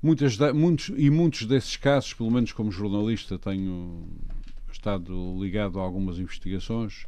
[0.05, 4.03] Muitas, muitos, e muitos desses casos, pelo menos como jornalista, tenho
[4.71, 7.07] estado ligado a algumas investigações,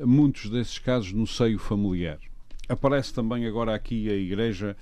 [0.00, 2.18] muitos desses casos no seio familiar.
[2.68, 4.76] Aparece também agora aqui a Igreja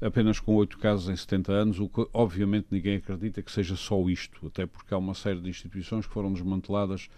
[0.00, 4.08] apenas com oito casos em 70 anos, o que obviamente ninguém acredita que seja só
[4.08, 7.10] isto, até porque há uma série de instituições que foram desmanteladas.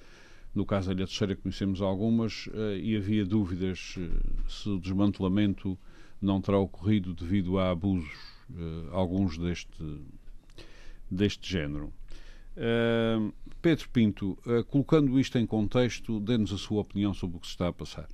[0.55, 4.09] No caso da Ilha Terceira conhecemos algumas eh, e havia dúvidas eh,
[4.49, 5.79] se o desmantelamento
[6.19, 8.32] não terá ocorrido devido a abusos
[8.91, 10.01] alguns deste,
[11.11, 11.93] deste género.
[12.57, 13.33] Uh,
[13.63, 17.53] Pedro Pinto, uh, colocando isto em contexto, dê-nos a sua opinião sobre o que se
[17.53, 18.09] está a passar.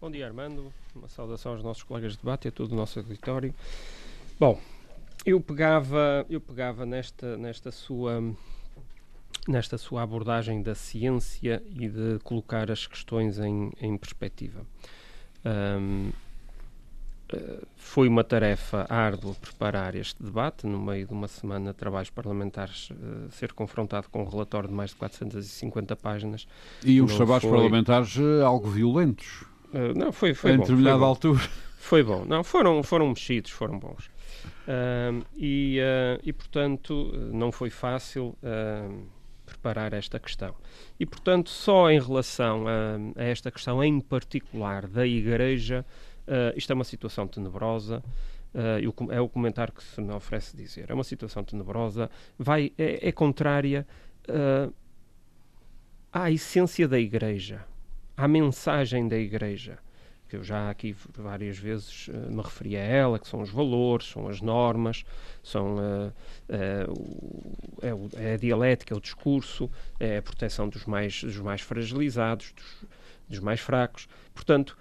[0.00, 0.72] Bom dia, Armando.
[0.94, 3.54] Uma saudação aos nossos colegas de debate e a todo o nosso auditório.
[4.38, 4.60] Bom,
[5.26, 8.22] eu pegava, eu pegava nesta, nesta sua
[9.48, 14.66] nesta sua abordagem da ciência e de colocar as questões em, em perspectiva.
[15.44, 16.12] Um, eh,
[17.76, 22.90] foi uma tarefa árdua preparar este debate, no meio de uma semana de trabalhos parlamentares,
[22.90, 26.46] uh, ser confrontado com um relatório de mais de 450 páginas.
[26.84, 27.50] E uns trabalhos foi...
[27.50, 29.44] parlamentares uh, algo violentos.
[29.72, 30.62] Uh, não, foi, foi em bom.
[30.62, 31.40] Em determinada foi altura.
[31.78, 32.24] Foi bom.
[32.26, 34.10] Não, foram, foram mexidos, foram bons.
[35.34, 35.80] e,
[36.22, 38.36] e, portanto, não foi fácil
[39.46, 40.54] preparar esta questão.
[40.98, 45.84] E, portanto, só em relação a, a esta questão em particular da Igreja,
[46.26, 48.02] Uh, isto é uma situação tenebrosa.
[48.52, 50.90] Uh, é o comentário que se me oferece dizer.
[50.90, 53.86] É uma situação tenebrosa, vai, é, é contrária
[54.28, 54.72] uh,
[56.12, 57.64] à essência da Igreja,
[58.16, 59.78] à mensagem da Igreja,
[60.28, 64.08] que eu já aqui várias vezes uh, me referi a ela, que são os valores,
[64.08, 65.04] são as normas,
[65.44, 65.76] são
[66.48, 66.84] é,
[67.92, 72.52] o, é, a dialética, é o discurso, é a proteção dos mais, dos mais fragilizados,
[72.52, 72.88] dos,
[73.28, 74.08] dos mais fracos.
[74.34, 74.76] Portanto,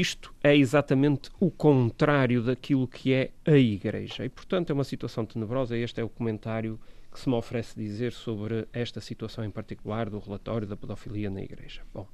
[0.00, 4.24] isto é exatamente o contrário daquilo que é a Igreja.
[4.24, 5.76] E, portanto, é uma situação tenebrosa.
[5.76, 6.80] Este é o comentário
[7.12, 11.42] que se me oferece dizer sobre esta situação em particular do relatório da pedofilia na
[11.42, 11.82] Igreja.
[11.92, 12.08] Bom,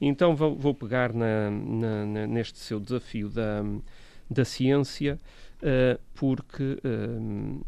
[0.00, 3.62] então vou, vou pegar na, na, neste seu desafio da,
[4.28, 5.16] da ciência,
[5.62, 7.64] uh, porque uh,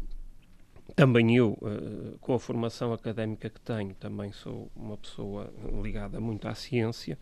[0.93, 6.49] também eu, uh, com a formação académica que tenho, também sou uma pessoa ligada muito
[6.49, 7.17] à ciência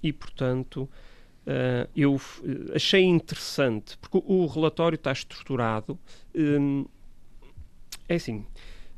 [0.00, 0.88] e, portanto,
[1.44, 5.98] Uh, eu eh, achei interessante, porque o, relatório está estruturado.
[6.34, 6.84] Um,
[8.08, 8.44] é assim,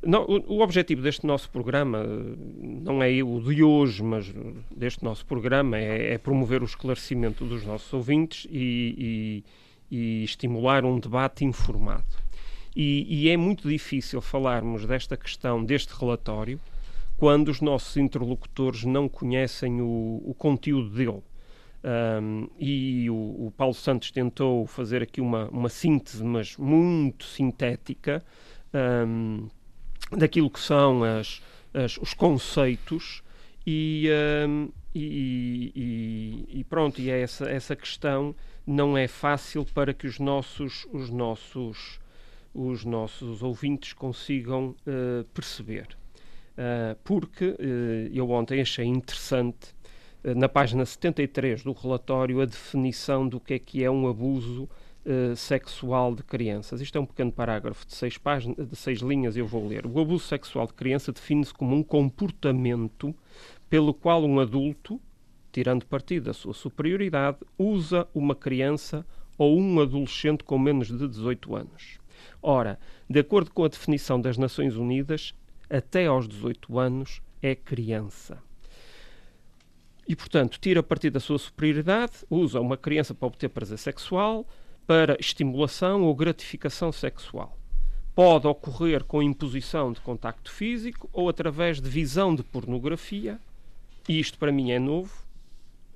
[0.05, 4.31] não, o, o, objetivo deste nosso programa não é o de hoje, mas
[4.69, 9.43] deste nosso programa é, é promover o esclarecimento dos nossos ouvintes e,
[9.89, 12.05] e, e estimular um debate informado.
[12.75, 16.59] E, e, é muito difícil falarmos desta questão, deste relatório,
[17.17, 21.23] quando os nossos interlocutores não conhecem o, o conteúdo dele.
[21.85, 23.13] Um, e o,
[23.45, 28.25] o, Paulo Santos tentou fazer aqui uma, uma síntese, mas muito sintética,
[29.07, 29.47] um,
[30.11, 33.21] daquilo que são as, as, os conceitos
[33.67, 34.09] e,
[34.47, 38.33] um, e, e, e, pronto, e é essa, essa questão
[38.65, 41.99] não é fácil para que os nossos, os nossos,
[42.51, 45.87] os nossos ouvintes consigam uh, perceber.
[46.57, 47.57] Uh, porque uh,
[48.11, 49.75] eu ontem achei interessante
[50.33, 54.67] na página 73 do relatório a definição do que é que é um abuso
[55.05, 56.81] uh, sexual de crianças.
[56.81, 59.85] Isto é um pequeno parágrafo de seis, páginas, de seis linhas, eu vou ler.
[59.85, 63.13] O abuso sexual de criança define-se como um comportamento
[63.69, 64.99] pelo qual um adulto,
[65.51, 69.05] tirando partido da sua superioridade, usa uma criança
[69.37, 71.99] ou um adolescente com menos de 18 anos.
[72.41, 75.33] Ora, de acordo com a definição das Nações Unidas,
[75.69, 78.41] até aos 18 anos é criança.
[80.07, 84.45] E, portanto, tira partido da sua superioridade, usa uma criança para obter prazer sexual,
[84.85, 87.57] para estimulação ou gratificação sexual.
[88.13, 93.39] Pode ocorrer com imposição de contacto físico ou através de visão de pornografia,
[94.07, 95.11] e isto para mim é novo,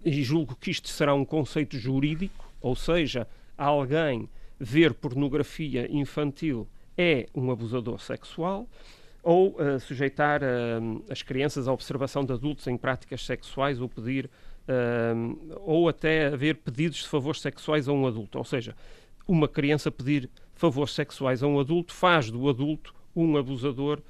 [0.04, 4.28] e julgo que isto será um conceito jurídico, ou seja, alguém
[4.60, 8.68] ver pornografia infantil é um abusador sexual
[9.30, 14.26] ou uh, sujeitar uh, as crianças à observação de adultos em práticas sexuais ou pedir
[14.26, 18.40] uh, ou até haver pedidos de favores sexuais a um adulto.
[18.40, 18.76] Ou seja,
[19.28, 24.02] uma criança pedir favores sexuais a um adulto faz do adulto um abusador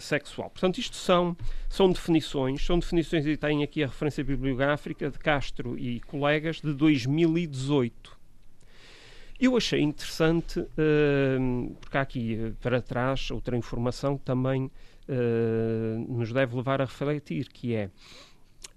[0.00, 0.50] sexual.
[0.50, 1.36] Portanto, isto são,
[1.68, 6.72] são definições, são definições e tem aqui a referência bibliográfica de Castro e colegas de
[6.72, 8.21] 2018.
[9.42, 14.70] Eu achei interessante, uh, porque há aqui uh, para trás outra informação que também
[15.08, 17.90] uh, nos deve levar a refletir, que é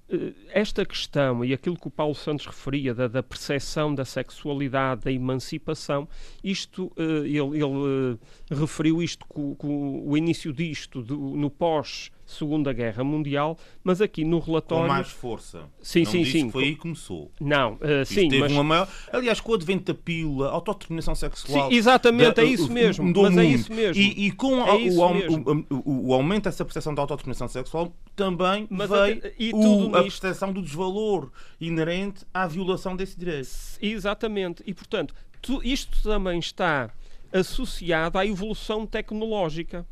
[0.10, 5.04] eh, esta questão e aquilo que o Paulo Santos referia da, da percepção da sexualidade,
[5.04, 6.10] da emancipação,
[6.44, 8.18] isto ele, ele
[8.50, 14.26] referiu isto com, com, o início disto do, no pós Segunda Guerra Mundial, mas aqui
[14.26, 14.88] no relatório.
[14.88, 15.64] Com mais força.
[15.82, 16.52] Sim, não sim, sim.
[16.52, 17.32] foi aí que começou.
[17.40, 18.28] Não, uh, sim.
[18.28, 18.52] Teve mas...
[18.52, 18.90] uma maior...
[19.12, 21.70] Aliás, com o advento da pílula, autodeterminação sexual.
[21.70, 23.06] Sim, exatamente, da, é isso mesmo.
[23.06, 23.40] Mas mundo.
[23.40, 24.02] é isso mesmo.
[24.02, 28.68] E, e com é o, o, o, o, aumento dessa percepção da autodeterminação sexual, também
[28.70, 33.50] mas veio e tudo a percepção do desvalor inerente à violação desse direito.
[33.82, 34.64] Exatamente.
[34.66, 36.90] E, portanto, tu- isto também está
[37.32, 39.86] associado à evolução tecnológica.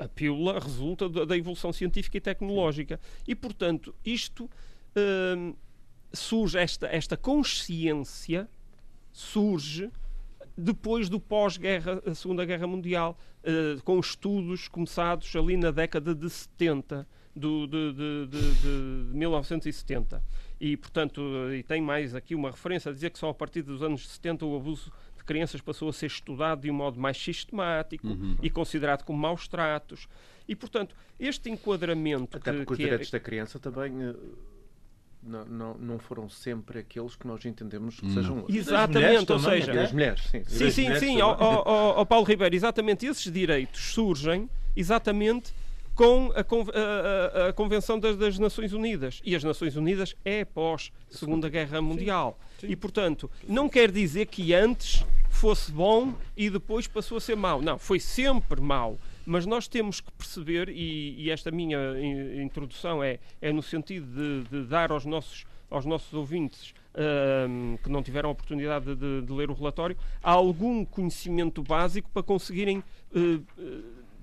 [0.00, 2.98] A pílula resulta da, evolução científica e tecnológica.
[3.26, 4.50] E, portanto, isto
[5.36, 5.54] hum,
[6.12, 8.48] surge, esta, esta consciência
[9.12, 9.90] surge
[10.56, 16.30] depois do pós-guerra, a Segunda Guerra Mundial, eh, com estudos começados ali na década de
[16.30, 18.54] 70, do, de, de- de-
[19.10, 20.22] de 1970.
[20.60, 21.20] E, portanto,
[21.50, 24.08] eh, e tem mais aqui uma referência a dizer que só a partir dos anos
[24.08, 24.92] 70 o abuso
[25.24, 28.06] de crianças passou a ser estudado de um modo mais sistemático
[28.42, 30.06] e considerado como maus tratos.
[30.46, 34.14] E, portanto, este enquadramento Até que, porque os que é- direitos da criança também eh,
[35.22, 38.12] não, não, não foram sempre aqueles que nós entendemos que Não.
[38.14, 38.58] sejam hoje.
[38.58, 40.44] Exatamente, mulheres ou também, seja, das mulheres, sim.
[40.44, 45.54] Sim, das sim, mulheres sim, ó, Paulo Ribeiro, exatamente esses direitos surgem exatamente
[45.94, 49.22] com a, a- a- Convenção das, das Nações Unidas.
[49.24, 52.38] E as Nações Unidas é pós Segunda Guerra Mundial.
[52.68, 57.60] E, portanto, não quer dizer que antes fosse bom e depois passou a ser mau.
[57.60, 58.98] Não, foi sempre mau.
[59.26, 64.06] Mas nós temos que perceber, e, e esta minha in- introdução é, é no sentido
[64.06, 69.22] de, de dar aos nossos, aos nossos ouvintes ahm, que não tiveram a oportunidade de,
[69.22, 72.84] de- ler o relatório, algum conhecimento básico para conseguirem
[73.14, 73.38] eh,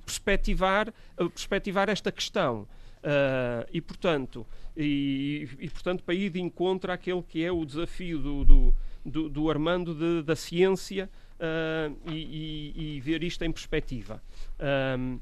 [0.06, 2.68] perspectivar, eh, perspectivar esta questão.
[3.04, 4.46] Ah, e, portanto,
[4.78, 8.76] e, e, portanto, para ir de encontro àquele que é o desafio do, do,
[9.06, 14.22] do, do Armando de- da ciência ah, e, e- e ver isto em perspectiva.
[14.60, 15.18] Ahm,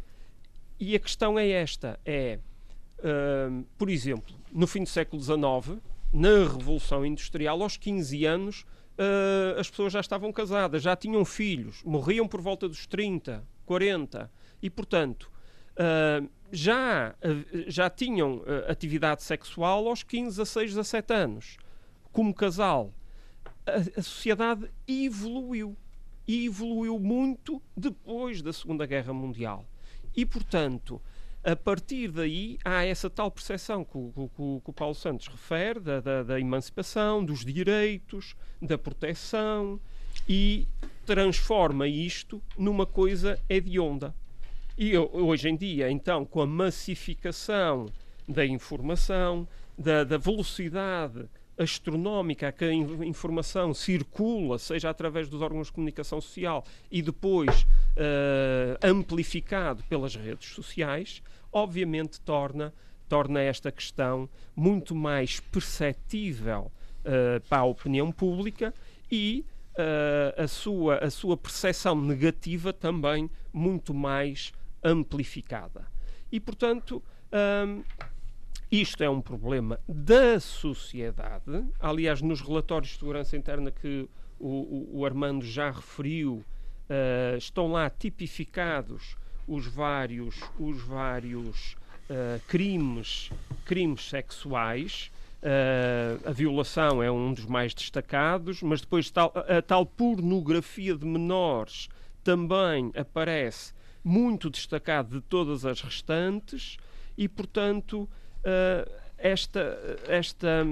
[0.79, 2.39] e a questão é esta: é,
[3.77, 8.65] por exemplo, no fim do século XIX, na Revolução Industrial, aos 15 anos,
[8.97, 14.29] ah, as pessoas já estavam casadas, já tinham filhos, morriam por volta dos 30, 40,
[14.61, 15.31] e portanto.
[16.51, 17.27] Já, ah,
[17.67, 21.57] já tinham ah, atividade sexual aos 15, 16, 17 anos,
[22.11, 22.93] como casal.
[23.65, 25.75] A, a sociedade evoluiu.
[26.27, 29.65] E evoluiu muito depois da Segunda Guerra Mundial.
[30.15, 31.01] E, portanto,
[31.43, 35.79] a partir daí há essa tal percepção que o, que que o Paulo Santos refere
[35.79, 39.79] da, da- da emancipação, dos direitos, da proteção
[40.27, 40.67] e
[41.05, 44.13] transforma isto numa coisa hedionda.
[44.81, 47.87] E ho- hoje em dia, então, com a massificação
[48.25, 49.45] da informação,
[49.77, 51.25] da, da velocidade
[51.57, 57.01] astronómica a que a in- informação circula, seja através dos órgãos de comunicação social e
[57.01, 57.67] depois
[57.97, 61.21] eh, amplificado pelas redes sociais,
[61.51, 62.73] obviamente torna,
[63.09, 66.71] torna esta questão muito mais perceptível
[67.03, 68.73] eh, para a opinião pública
[69.11, 69.43] e
[69.77, 74.53] eh, a, sua, a sua percepção negativa também muito mais
[74.83, 75.85] amplificada.
[76.31, 77.01] E, portanto,
[77.67, 77.83] hum,
[78.71, 81.63] isto é um problema da sociedade.
[81.79, 84.07] Aliás, nos relatórios de segurança interna que
[84.39, 86.43] o, o- o Armando já referiu,
[86.87, 89.15] eh, estão lá tipificados
[89.47, 91.75] os vários, os vários
[92.09, 93.31] eh, crimes,
[93.65, 95.11] crimes sexuais.
[95.41, 101.05] Eh, a violação é um dos mais destacados, mas depois tal, a tal pornografia de
[101.05, 101.89] menores
[102.23, 103.73] também aparece
[104.09, 106.77] muito destacado de todas as restantes
[107.15, 108.09] e, portanto,
[108.43, 110.65] eh, esta, esta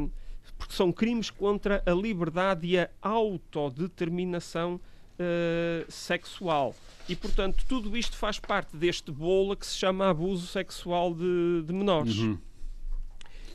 [0.57, 4.81] porque são crimes contra a liberdade e a autodeterminação
[5.19, 6.75] eh, sexual.
[7.07, 11.71] E, portanto, tudo isto faz parte deste bolo que se chama abuso sexual de, de
[11.71, 12.17] menores.
[12.17, 12.39] Uhum.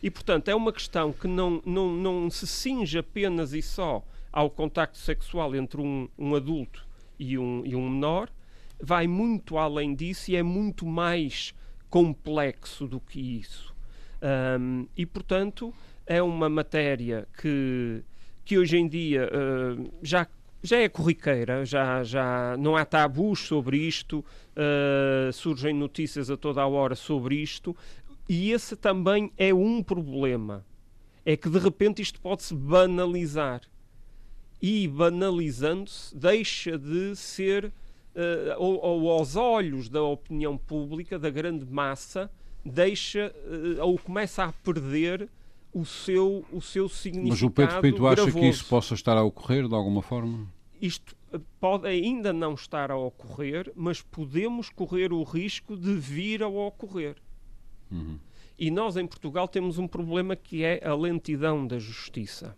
[0.00, 4.48] E, portanto, é uma questão que não, não, não se cinge apenas e só ao
[4.48, 6.86] contacto sexual entre um, um adulto
[7.18, 8.30] e um, e um menor,
[8.82, 11.54] vai muito além disso e é muito mais
[11.88, 13.72] complexo do que isso.
[14.20, 15.72] Ahm, e, portanto,
[16.04, 18.02] é uma matéria que,
[18.44, 20.26] que hoje em dia ah, já,
[20.62, 24.24] já é corriqueira, já, já não há tabus sobre isto,
[24.56, 27.76] ah, surgem notícias a toda a hora sobre isto,
[28.28, 30.64] e esse também é um problema.
[31.24, 33.60] É que de repente isto pode-se banalizar.
[34.60, 37.72] E banalizando-se, deixa de ser,
[38.14, 42.30] eh, ou, ou aos olhos da opinião pública, da grande massa,
[42.64, 45.28] deixa eh, ou começa a perder
[45.72, 47.30] o seu, o seu significado.
[47.30, 50.48] Mas o Pedro Pinto acha que isso possa estar a ocorrer de alguma forma?
[50.82, 56.42] isto eh, pode ainda não estar a ocorrer, mas podemos correr o risco de vir
[56.42, 57.14] a ocorrer.
[57.90, 58.18] Uhum.
[58.58, 62.56] E nós em Portugal temos um problema que é a lentidão da justiça.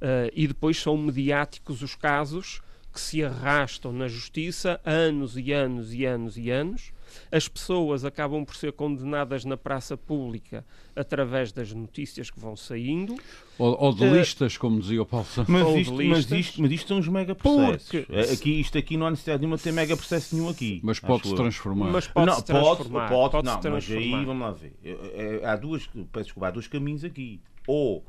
[0.00, 2.62] Eh, e depois são mediáticos os casos
[2.92, 6.92] que se arrastam na justiça anos e anos e anos e anos.
[7.30, 10.64] As pessoas acabam por ser condenadas na praça pública
[10.96, 13.16] através das notícias que vão saindo.
[13.58, 15.52] Ou, ou de Eh, listas, como dizia o Paulo Santos.
[15.52, 17.88] Mas isto, mas, isto, mas isto são os mega processos.
[17.90, 20.80] Porque- É, Aqui, isto aqui não há necessidade nenhuma de ter mega processo nenhum aqui.
[20.82, 21.90] Mas pode-se transformar.
[21.90, 23.08] Mas pode-se não, pode, transformar.
[23.10, 24.24] pode, pode-se não, mas aí transformar.
[24.24, 24.72] vamos lá ver.
[24.82, 27.40] É, é, há duas, peço desculpa, há dois caminhos aqui.
[27.66, 28.02] Ou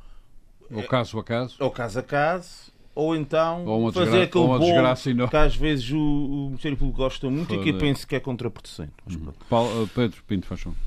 [0.72, 1.56] Ou caso a caso.
[1.60, 5.10] ou caso a caso, ou então Ou uma fazer desgra- aquele ou uma bolo desgraça
[5.10, 5.32] enorme.
[5.32, 7.86] que às vezes o, o Ministério Público gosta muito e que eu Foda.
[7.86, 8.91] penso que é contraproducente.
[9.06, 9.34] Pronto.
[9.50, 10.78] Paulo- eh, Pedro Pinto, faz favor.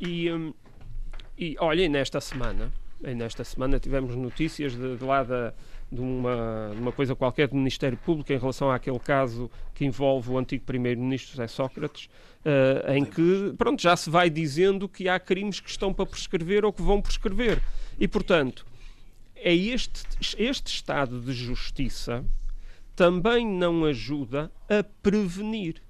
[0.00, 0.52] E, hum,
[1.38, 5.52] e olha, e nesta semana, nesta semana tivemos notícias de, de lá da,
[5.90, 10.30] de, uma, de uma coisa qualquer do Ministério Público em relação àquele caso que envolve
[10.30, 12.08] o antigo Primeiro-Ministro José Sócrates,
[12.44, 16.64] eh, em que pronto, já se vai dizendo que há crimes que estão para prescrever
[16.64, 17.62] ou que vão prescrever.
[17.98, 18.66] E, portanto,
[19.42, 20.02] é este,
[20.38, 22.24] este estado de justiça
[22.94, 25.82] também não ajuda a prevenir.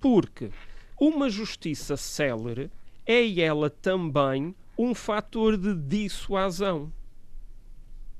[0.00, 0.50] Porque
[0.98, 2.70] uma justiça célere
[3.06, 6.92] é ela também um fator de dissuasão.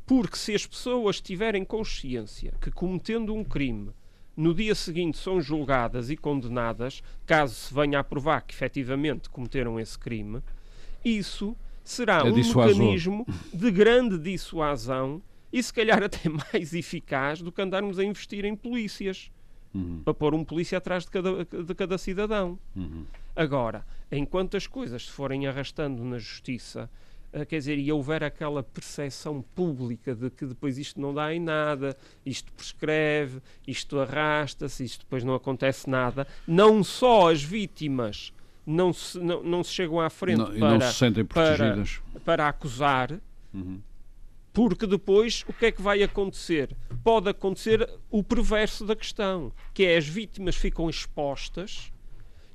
[0.06, 3.90] Porque se as pessoas tiverem consciência que cometendo um crime
[4.36, 9.78] no dia seguinte são julgadas e condenadas, caso se venha a provar que efetivamente cometeram
[9.78, 10.42] esse crime,
[11.04, 11.56] isso
[11.90, 15.22] será É um mecanismo de grande dissuasão
[15.52, 19.30] e se calhar até mais eficaz do que andarmos a investir em polícias
[19.72, 22.58] Uhum, para pôr um polícia atrás de cada, de cada cidadão.
[22.74, 23.04] uhum.
[23.36, 26.90] Agora, enquanto as coisas se forem arrastando na justiça,
[27.32, 31.38] eh, quer dizer, e houver aquela percepção pública de que depois isto não dá em
[31.38, 38.32] nada, isto prescreve, isto arrasta-se, isto depois não acontece nada, não só as vítimas
[38.66, 41.56] não se, não, não se chegam à frente Não- e não para, se sentem para-
[41.56, 42.00] protegidas.
[42.24, 43.18] para acusar,
[43.52, 43.80] Uhum.
[44.52, 46.76] porque depois o que é que vai acontecer?
[47.02, 51.92] Pode acontecer o perverso da questão, que é as vítimas ficam expostas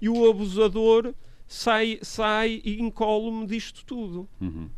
[0.02, 1.14] e o abusador
[1.48, 4.28] sai, sai incólume disto tudo.
[4.40, 4.70] Uhum.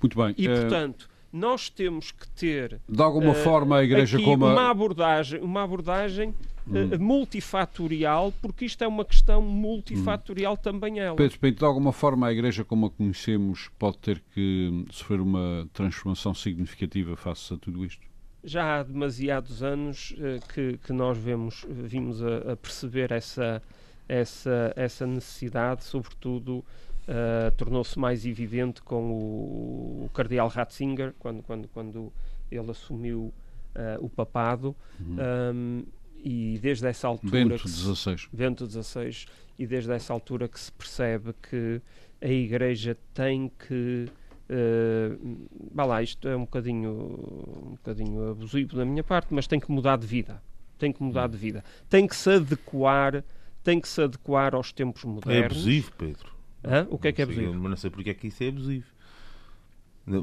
[0.00, 0.34] Muito bem.
[0.38, 4.70] E eh, portanto, nós temos que ter de alguma eh, forma a Igreja como uma
[4.70, 6.34] abordagem, uma abordagem
[6.70, 6.98] Hum.
[6.98, 11.16] multifatorial, porque isto é uma questão multifatorial também ela.
[11.16, 15.68] Pedro Pinto, de alguma forma a Igreja como a conhecemos pode ter que sofrer uma
[15.72, 18.06] transformação significativa face a tudo isto?
[18.44, 23.62] já há demasiados anos eh, que, que nós vemos, vimos a, a perceber essa,
[24.08, 26.64] essa, essa necessidade, sobretudo
[27.06, 32.12] eh, tornou-se mais evidente com o, o cardeal Ratzinger, quando, quando, quando
[32.50, 33.32] ele assumiu
[33.74, 35.84] eh, o papado, um,
[36.24, 37.30] e desde essa altura...
[37.32, 38.28] Bento se- XVI.
[38.32, 39.26] Bento XVI,
[39.58, 41.80] e desde essa altura que se percebe que
[42.20, 44.06] a Igreja tem que.
[44.50, 49.60] Uh, vá lá, isto é um bocadinho, um bocadinho abusivo da minha parte, mas tem
[49.60, 50.42] que mudar de vida.
[50.78, 51.62] Tem que mudar de vida.
[51.88, 53.22] Tem que se adequar,
[53.62, 55.52] tem que se adequar aos tempos É modernos.
[55.52, 56.32] abusivo, Pedro.
[56.64, 56.86] Hã?
[56.90, 57.54] O que é que é abusivo?
[57.54, 58.86] Mas não sei porque é que isso é abusivo.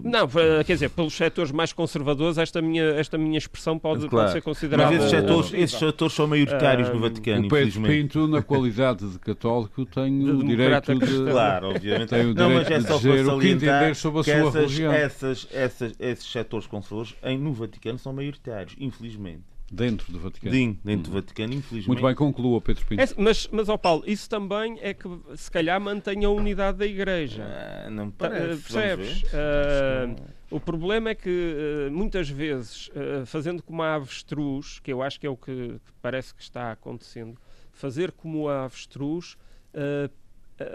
[0.04, 0.28] Não,
[0.66, 4.26] quer dizer, pelos setores mais conservadores, esta minha, esta minha expressão pode, Claro.
[4.28, 4.90] pode ser considerada.
[4.92, 7.82] Mas esses setores, esses setores são maioritários no Ah, Vaticano, O Pedro.
[7.84, 11.00] Pinto, na qualidade de católico, tem De o direito de.
[11.00, 11.26] cristão.
[11.32, 12.10] Claro, obviamente.
[12.10, 14.24] Tem o não, mas direito é de só dizer para o que entender sobre a
[14.24, 14.94] que sua essas, religião.
[14.94, 19.44] essas, essas, esses setores conservadores em, no Vaticano são maioritários, infelizmente.
[19.72, 20.52] Dentro do Vaticano.
[20.52, 21.88] Dim, dentro do Vaticano, infelizmente.
[21.88, 23.02] Muito bem, conclua, Pedro Pinto.
[23.02, 26.86] É, mas, mas, ó Paulo, isso também é que se calhar mantém a unidade da
[26.86, 27.44] Igreja.
[27.44, 28.46] Ah, não me Tá, parece.
[28.48, 29.22] vamos percebes?
[29.24, 35.02] que O problema é que eh, muitas vezes, eh, fazendo como a avestruz, que eu
[35.02, 37.36] acho que é o que, parece que está acontecendo,
[37.74, 39.36] fazer como a avestruz
[39.74, 40.10] eh,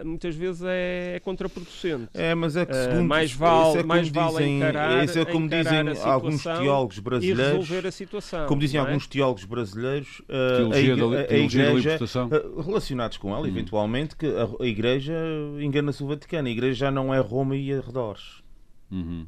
[0.05, 2.09] muitas vezes é, é contraproducente.
[2.15, 5.19] É, mas é que Eh, segundo mais isso vale- é mais vale dizem, encarar- isso
[5.19, 7.53] é como encarar dizem a alguns situação teólogos E brasileiros.
[7.69, 8.47] resolver a situação.
[8.47, 8.85] Como dizem é?
[8.85, 10.35] alguns teólogos brasileiros, eh,
[10.75, 11.37] a, igre- da, a- a teologia da
[11.71, 12.29] igreja, libertação.
[12.33, 13.37] eh, relacionados com Hum.
[13.37, 15.15] ela, eventualmente, que a, a igreja
[15.61, 16.49] engana-se o Vaticano.
[16.49, 18.43] A igreja já não é Roma e arredores.
[18.91, 19.27] Uhum.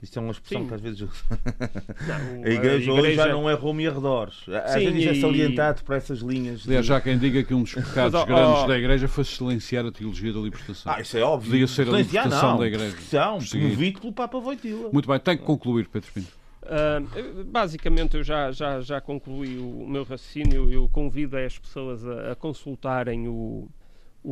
[0.00, 0.68] Isto é uma expressão Sim.
[0.68, 1.00] que às vezes.
[1.00, 1.08] Não,
[2.44, 4.36] A igreja, hoje já igreja- não é Roma e arredores.
[4.64, 6.60] Às Sim, vezes é e- salientado por essas linhas.
[6.60, 9.84] de- Aliás, já quem diga que um dos pecados Mas, grandes da Igreja foi silenciar
[9.86, 10.92] a teologia da libertação.
[10.92, 11.50] Ah, isso é óbvio.
[11.50, 12.58] Podia ser a Silenciar, libertação não.
[12.60, 12.96] da igreja.
[12.96, 13.60] Perseguir.
[13.66, 14.90] promovido pelo Papa Voitila.
[14.92, 16.38] Muito bem, tem que concluir, Pedro Pinto.
[16.62, 17.00] Ah,
[17.46, 20.70] basicamente, eu já, já, já concluí o meu raciocínio.
[20.70, 23.68] Eu convido as pessoas a, a consultarem o,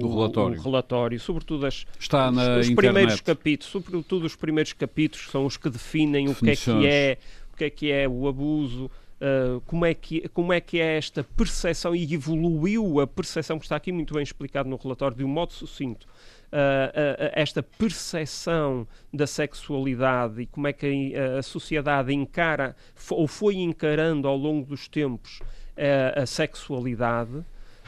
[0.05, 0.59] O relatório.
[0.59, 5.47] o relatório, sobretudo as, Está na os, os primeiros capítulos, sobretudo os primeiros capítulos, são
[5.47, 7.19] os que definem o que é que é,
[7.53, 10.99] o que é que é o abuso, Uh, como, é que, como é que é
[10.99, 15.25] esta percepção e evoluiu a percepção que está aqui muito bem explicado no relatório de
[15.25, 16.07] um modo sucinto
[16.53, 22.77] uh, esta percepção da sexualidade e como é que a, sociedade encara
[23.11, 27.43] ou foi encarando ao longo dos tempos uh, a sexualidade.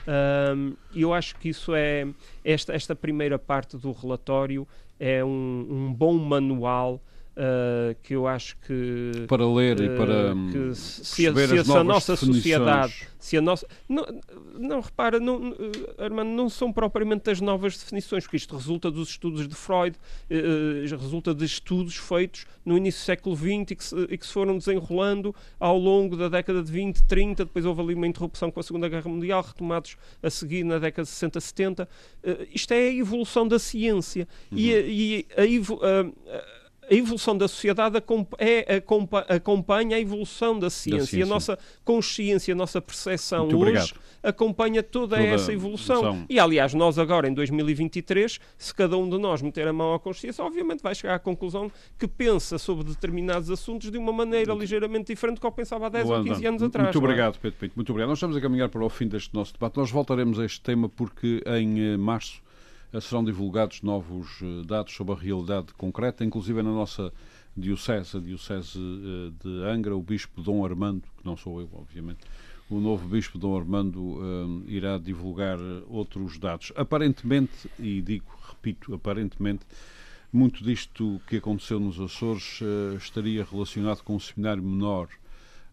[0.08, 2.08] Um, eu acho que isso é
[2.42, 4.66] esta, esta primeira parte do relatório
[4.98, 6.98] é um, um bom manual
[7.38, 11.84] Uh, que eu acho que para ler uh, e para hum, que se, a, se,
[11.84, 14.04] nossa sociedade se a nossa não,
[14.58, 15.54] não repara não,
[15.98, 20.96] Armando não são propriamente as novas definições porque isto resulta dos estudos de Freud uh,
[21.00, 24.32] resulta de estudos feitos no início do século XX e que, se, e que se
[24.32, 28.58] foram desenrolando ao longo da década de 20, 30 depois houve ali uma interrupção com
[28.58, 31.88] a Segunda Guerra Mundial retomados a seguir na década de 60, 70
[32.52, 34.26] isto é a evolução da ciência.
[34.50, 34.58] Uhum.
[34.58, 36.57] e, a, e a, a
[36.90, 38.02] a evolução da sociedade
[38.38, 38.82] é,
[39.28, 41.00] acompanha a evolução da ciência.
[41.00, 41.24] da ciência.
[41.24, 44.00] A nossa consciência, a nossa percepção Muito hoje obrigado.
[44.22, 45.98] acompanha toda, toda essa evolução.
[45.98, 46.26] evolução.
[46.28, 50.00] E, aliás, nós agora, em 2023, se cada um de nós meter a mão à
[50.00, 54.62] consciência, obviamente vai chegar à conclusão que pensa sobre determinados assuntos de uma maneira Muito.
[54.62, 56.86] ligeiramente diferente do que eu pensava há 10 ou 15 anos atrás.
[56.86, 57.04] Muito é?
[57.04, 57.38] obrigado, é?
[57.38, 57.72] Pedro Pinto.
[57.76, 58.08] Muito obrigado.
[58.08, 59.76] Nós estamos a caminhar para o fim deste nosso debate.
[59.76, 62.40] Nós voltaremos a este tema porque em eh, março
[63.00, 67.12] serão divulgados novos eh, dados sobre a realidade concreta, inclusive na nossa
[67.56, 72.20] diocese, a diocese eh, de Angra, o bispo Dom Armando, que não sou eu, obviamente,
[72.70, 74.18] o novo bispo Dom Armando
[74.66, 75.58] eh, irá divulgar
[75.88, 76.72] outros dados.
[76.74, 79.66] Aparentemente, e digo, repito, aparentemente,
[80.32, 82.60] muito disto que aconteceu nos Açores
[82.98, 85.08] estaria relacionado com um seminário menor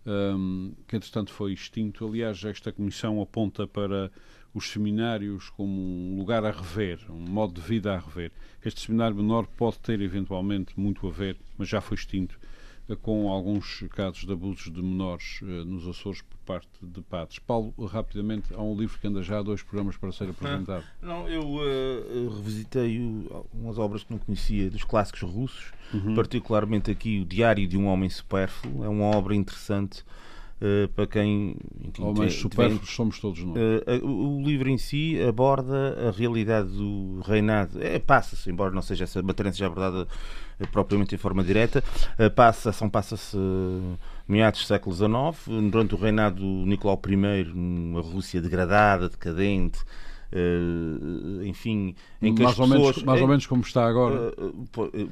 [0.06, 2.08] um, que, entretanto, foi extinto.
[2.08, 4.12] Aliás, esta comissão aponta para
[4.54, 8.32] os seminários como um lugar a rever, um modo de vida a rever.
[8.64, 12.40] Este seminário menor pode ter eventualmente muito a ver, mas já foi extinto,
[13.02, 17.40] com alguns casos de abusos de menores uh, nos Açores por parte de padres.
[17.40, 20.84] Paulo, rapidamente, há um livro que anda já há dois programas para ser apresentado.
[21.02, 23.00] Ah, não, eu uh, revisitei
[23.54, 26.14] umas obras que não conhecia dos clássicos russos, uhum.
[26.14, 28.84] particularmente aqui o Diário de um Homem Supérfluo.
[28.84, 30.04] É uma obra interessante
[30.56, 31.58] Uh, para quem.
[32.00, 33.58] Homens tem, supérfluos somos todos nós.
[33.58, 37.84] Uh, o, o, livro em si aborda a realidade do reinado.
[37.84, 40.08] É, Passa-se, embora não seja essa matéria já abordada uh,
[40.72, 41.84] propriamente em forma direta,
[42.36, 43.38] passa, são passa-se
[44.28, 49.80] meados do século XIX, durante o reinado do Nicolau I, uma Rússia degradada, decadente.
[50.36, 54.34] Uh, enfim, em que mais, ou, pessoas, menos, mais ou menos como está agora.
[54.38, 55.10] Uh, uh,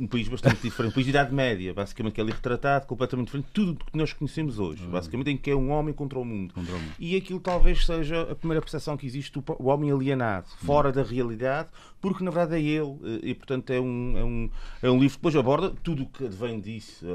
[0.00, 3.26] um país bastante diferente, um país de Idade Média, basicamente, que é ali retratado, completamente
[3.26, 6.24] diferente de tudo que nós conhecemos hoje, basicamente, em que é um homem contra o
[6.24, 6.54] mundo.
[6.54, 6.92] Contra o mundo.
[6.98, 11.04] E aquilo talvez seja a primeira percepção que existe do o homem alienado, fora da
[11.04, 11.68] realidade,
[12.00, 14.50] porque na verdade é ele, e portanto é um, é um,
[14.82, 17.06] é um livro que depois aborda tudo o que advém disso,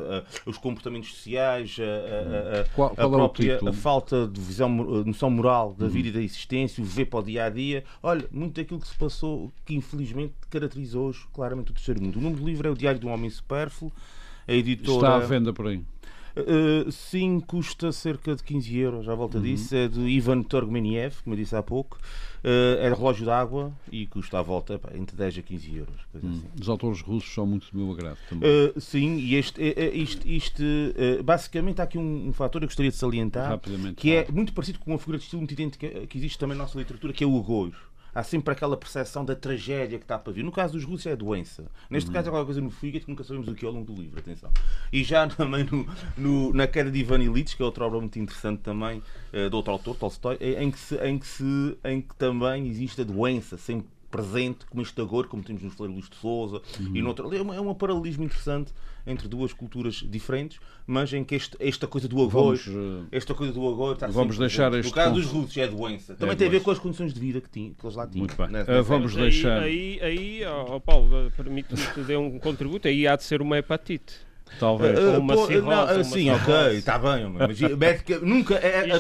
[0.45, 4.69] os comportamentos sociais, a, a, a, qual, qual a é própria a falta de visão,
[4.69, 7.83] noção moral da vida e da existência, o ver para o dia a dia.
[8.01, 12.17] Olha, muito daquilo que se passou, que infelizmente caracteriza hoje claramente o terceiro mundo.
[12.17, 13.91] O nome do livro é O Diário de um Homem Supérfluo.
[14.47, 14.95] A editora...
[14.95, 15.83] Está à venda por aí.
[16.35, 19.43] Uh, sim, custa cerca de 15 euros, à volta uhum.
[19.43, 19.75] disso.
[19.75, 21.97] É de Ivan Turgmeniev, como eu disse há pouco.
[22.43, 25.95] Uh, é de relógio d'água e custa à volta pá, entre 10 a 15 euros.
[26.15, 26.19] Hum.
[26.29, 26.43] Assim.
[26.61, 28.49] Os autores russos são muito do meu agrado também.
[28.49, 30.63] Uh, sim, e este, este, este
[31.23, 33.59] basicamente há aqui um, um fator que eu gostaria de salientar
[33.95, 36.63] que é muito parecido com uma figura de estilo muito idêntica que existe também na
[36.63, 37.75] nossa literatura, que é o agouro
[38.13, 40.43] há sempre aquela percepção da tragédia que está para vir.
[40.43, 41.65] No caso dos russos é a doença.
[41.89, 42.13] Neste uhum.
[42.13, 43.99] caso é alguma coisa no fígado que nunca sabemos o que é ao longo do
[43.99, 44.51] livro, atenção.
[44.91, 45.87] E já também no,
[46.17, 49.01] no, na queda de Ivan Illich, que é outra obra muito interessante também,
[49.33, 53.01] uh, do outro autor, Tolstói, em que, se, em, que se, em que também existe
[53.01, 56.95] a doença, sempre presente, como este agor, como temos no Fleiro Luís de Souza uhum.
[56.95, 57.33] e noutro.
[57.33, 58.73] É, é um paralelismo interessante
[59.05, 63.33] entre duas culturas diferentes, mas em que este, esta coisa do agor, vamos, uh, esta
[63.33, 66.15] coisa do agor está vamos deixar este No caso dos russos é doença.
[66.15, 66.57] Também é tem doença.
[66.57, 68.27] a ver com as condições de vida que, tinha, que eles lá tinham.
[68.27, 68.47] Muito bem.
[68.47, 69.61] uh, vamos deixar.
[69.61, 73.57] Aí, aí, aí oh, Paulo, permite-me que dê um contributo, aí há de ser uma
[73.57, 74.28] hepatite.
[74.59, 74.97] Talvez.
[74.97, 78.99] Uh, uma pô, cirrose, não, uma sim, ok, está bem, mas médica nunca é, é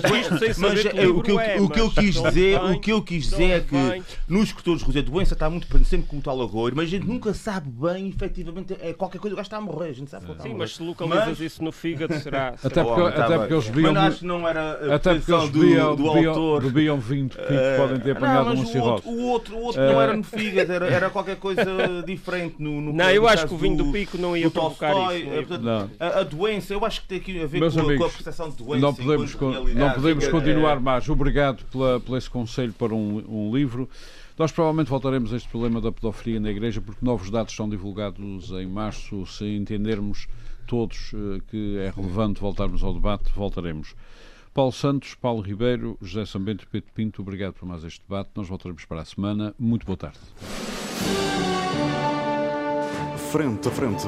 [0.57, 3.01] mas é, o que eu, é, o que eu quis dizer, bem, o que eu
[3.01, 4.03] quis dizer é que bem.
[4.27, 7.05] nos escutores de a doença está muito sempre com o tal agor, mas a gente
[7.05, 10.25] nunca sabe bem, efetivamente, é qualquer coisa, o gajo está a morrer, a gente sabe.
[10.41, 11.39] Sim, mas se localizas mas...
[11.39, 12.53] isso no fígado, será.
[12.63, 13.93] Até porque, até porque eles bebiam.
[13.93, 16.63] Mas acho que não era a até porque eles bebiam, do, do autor.
[16.63, 19.03] Bebiam vinho de pico, uh, podem ter apanhado uma cirrose.
[19.05, 21.63] O outro, o outro não era no fígado, era qualquer coisa
[22.05, 22.93] diferente no.
[22.93, 25.89] Não, eu acho que o vinho do pico não ia provocar isso não.
[25.99, 28.09] A, a, doença, eu acho que tem aqui a ver Meus com, amigos, com a
[28.09, 28.79] percepção de doença.
[28.79, 30.79] Não podemos, con não podemos continuar é...
[30.79, 31.09] mais.
[31.09, 33.89] Obrigado pela, por esse conselho para um, um livro.
[34.37, 38.51] Nós provavelmente voltaremos a este problema da pedofilia na Igreja, porque novos dados são divulgados
[38.51, 39.25] em março.
[39.25, 40.27] Se entendermos
[40.65, 43.95] todos eh, que é relevante voltarmos ao debate, voltaremos.
[44.53, 48.29] Paulo Santos, Paulo Ribeiro, José Sambento e Pedro Pinto, obrigado por mais este debate.
[48.35, 49.53] Nós voltaremos para a semana.
[49.59, 50.19] Muito boa tarde.
[53.31, 54.07] Frente a frente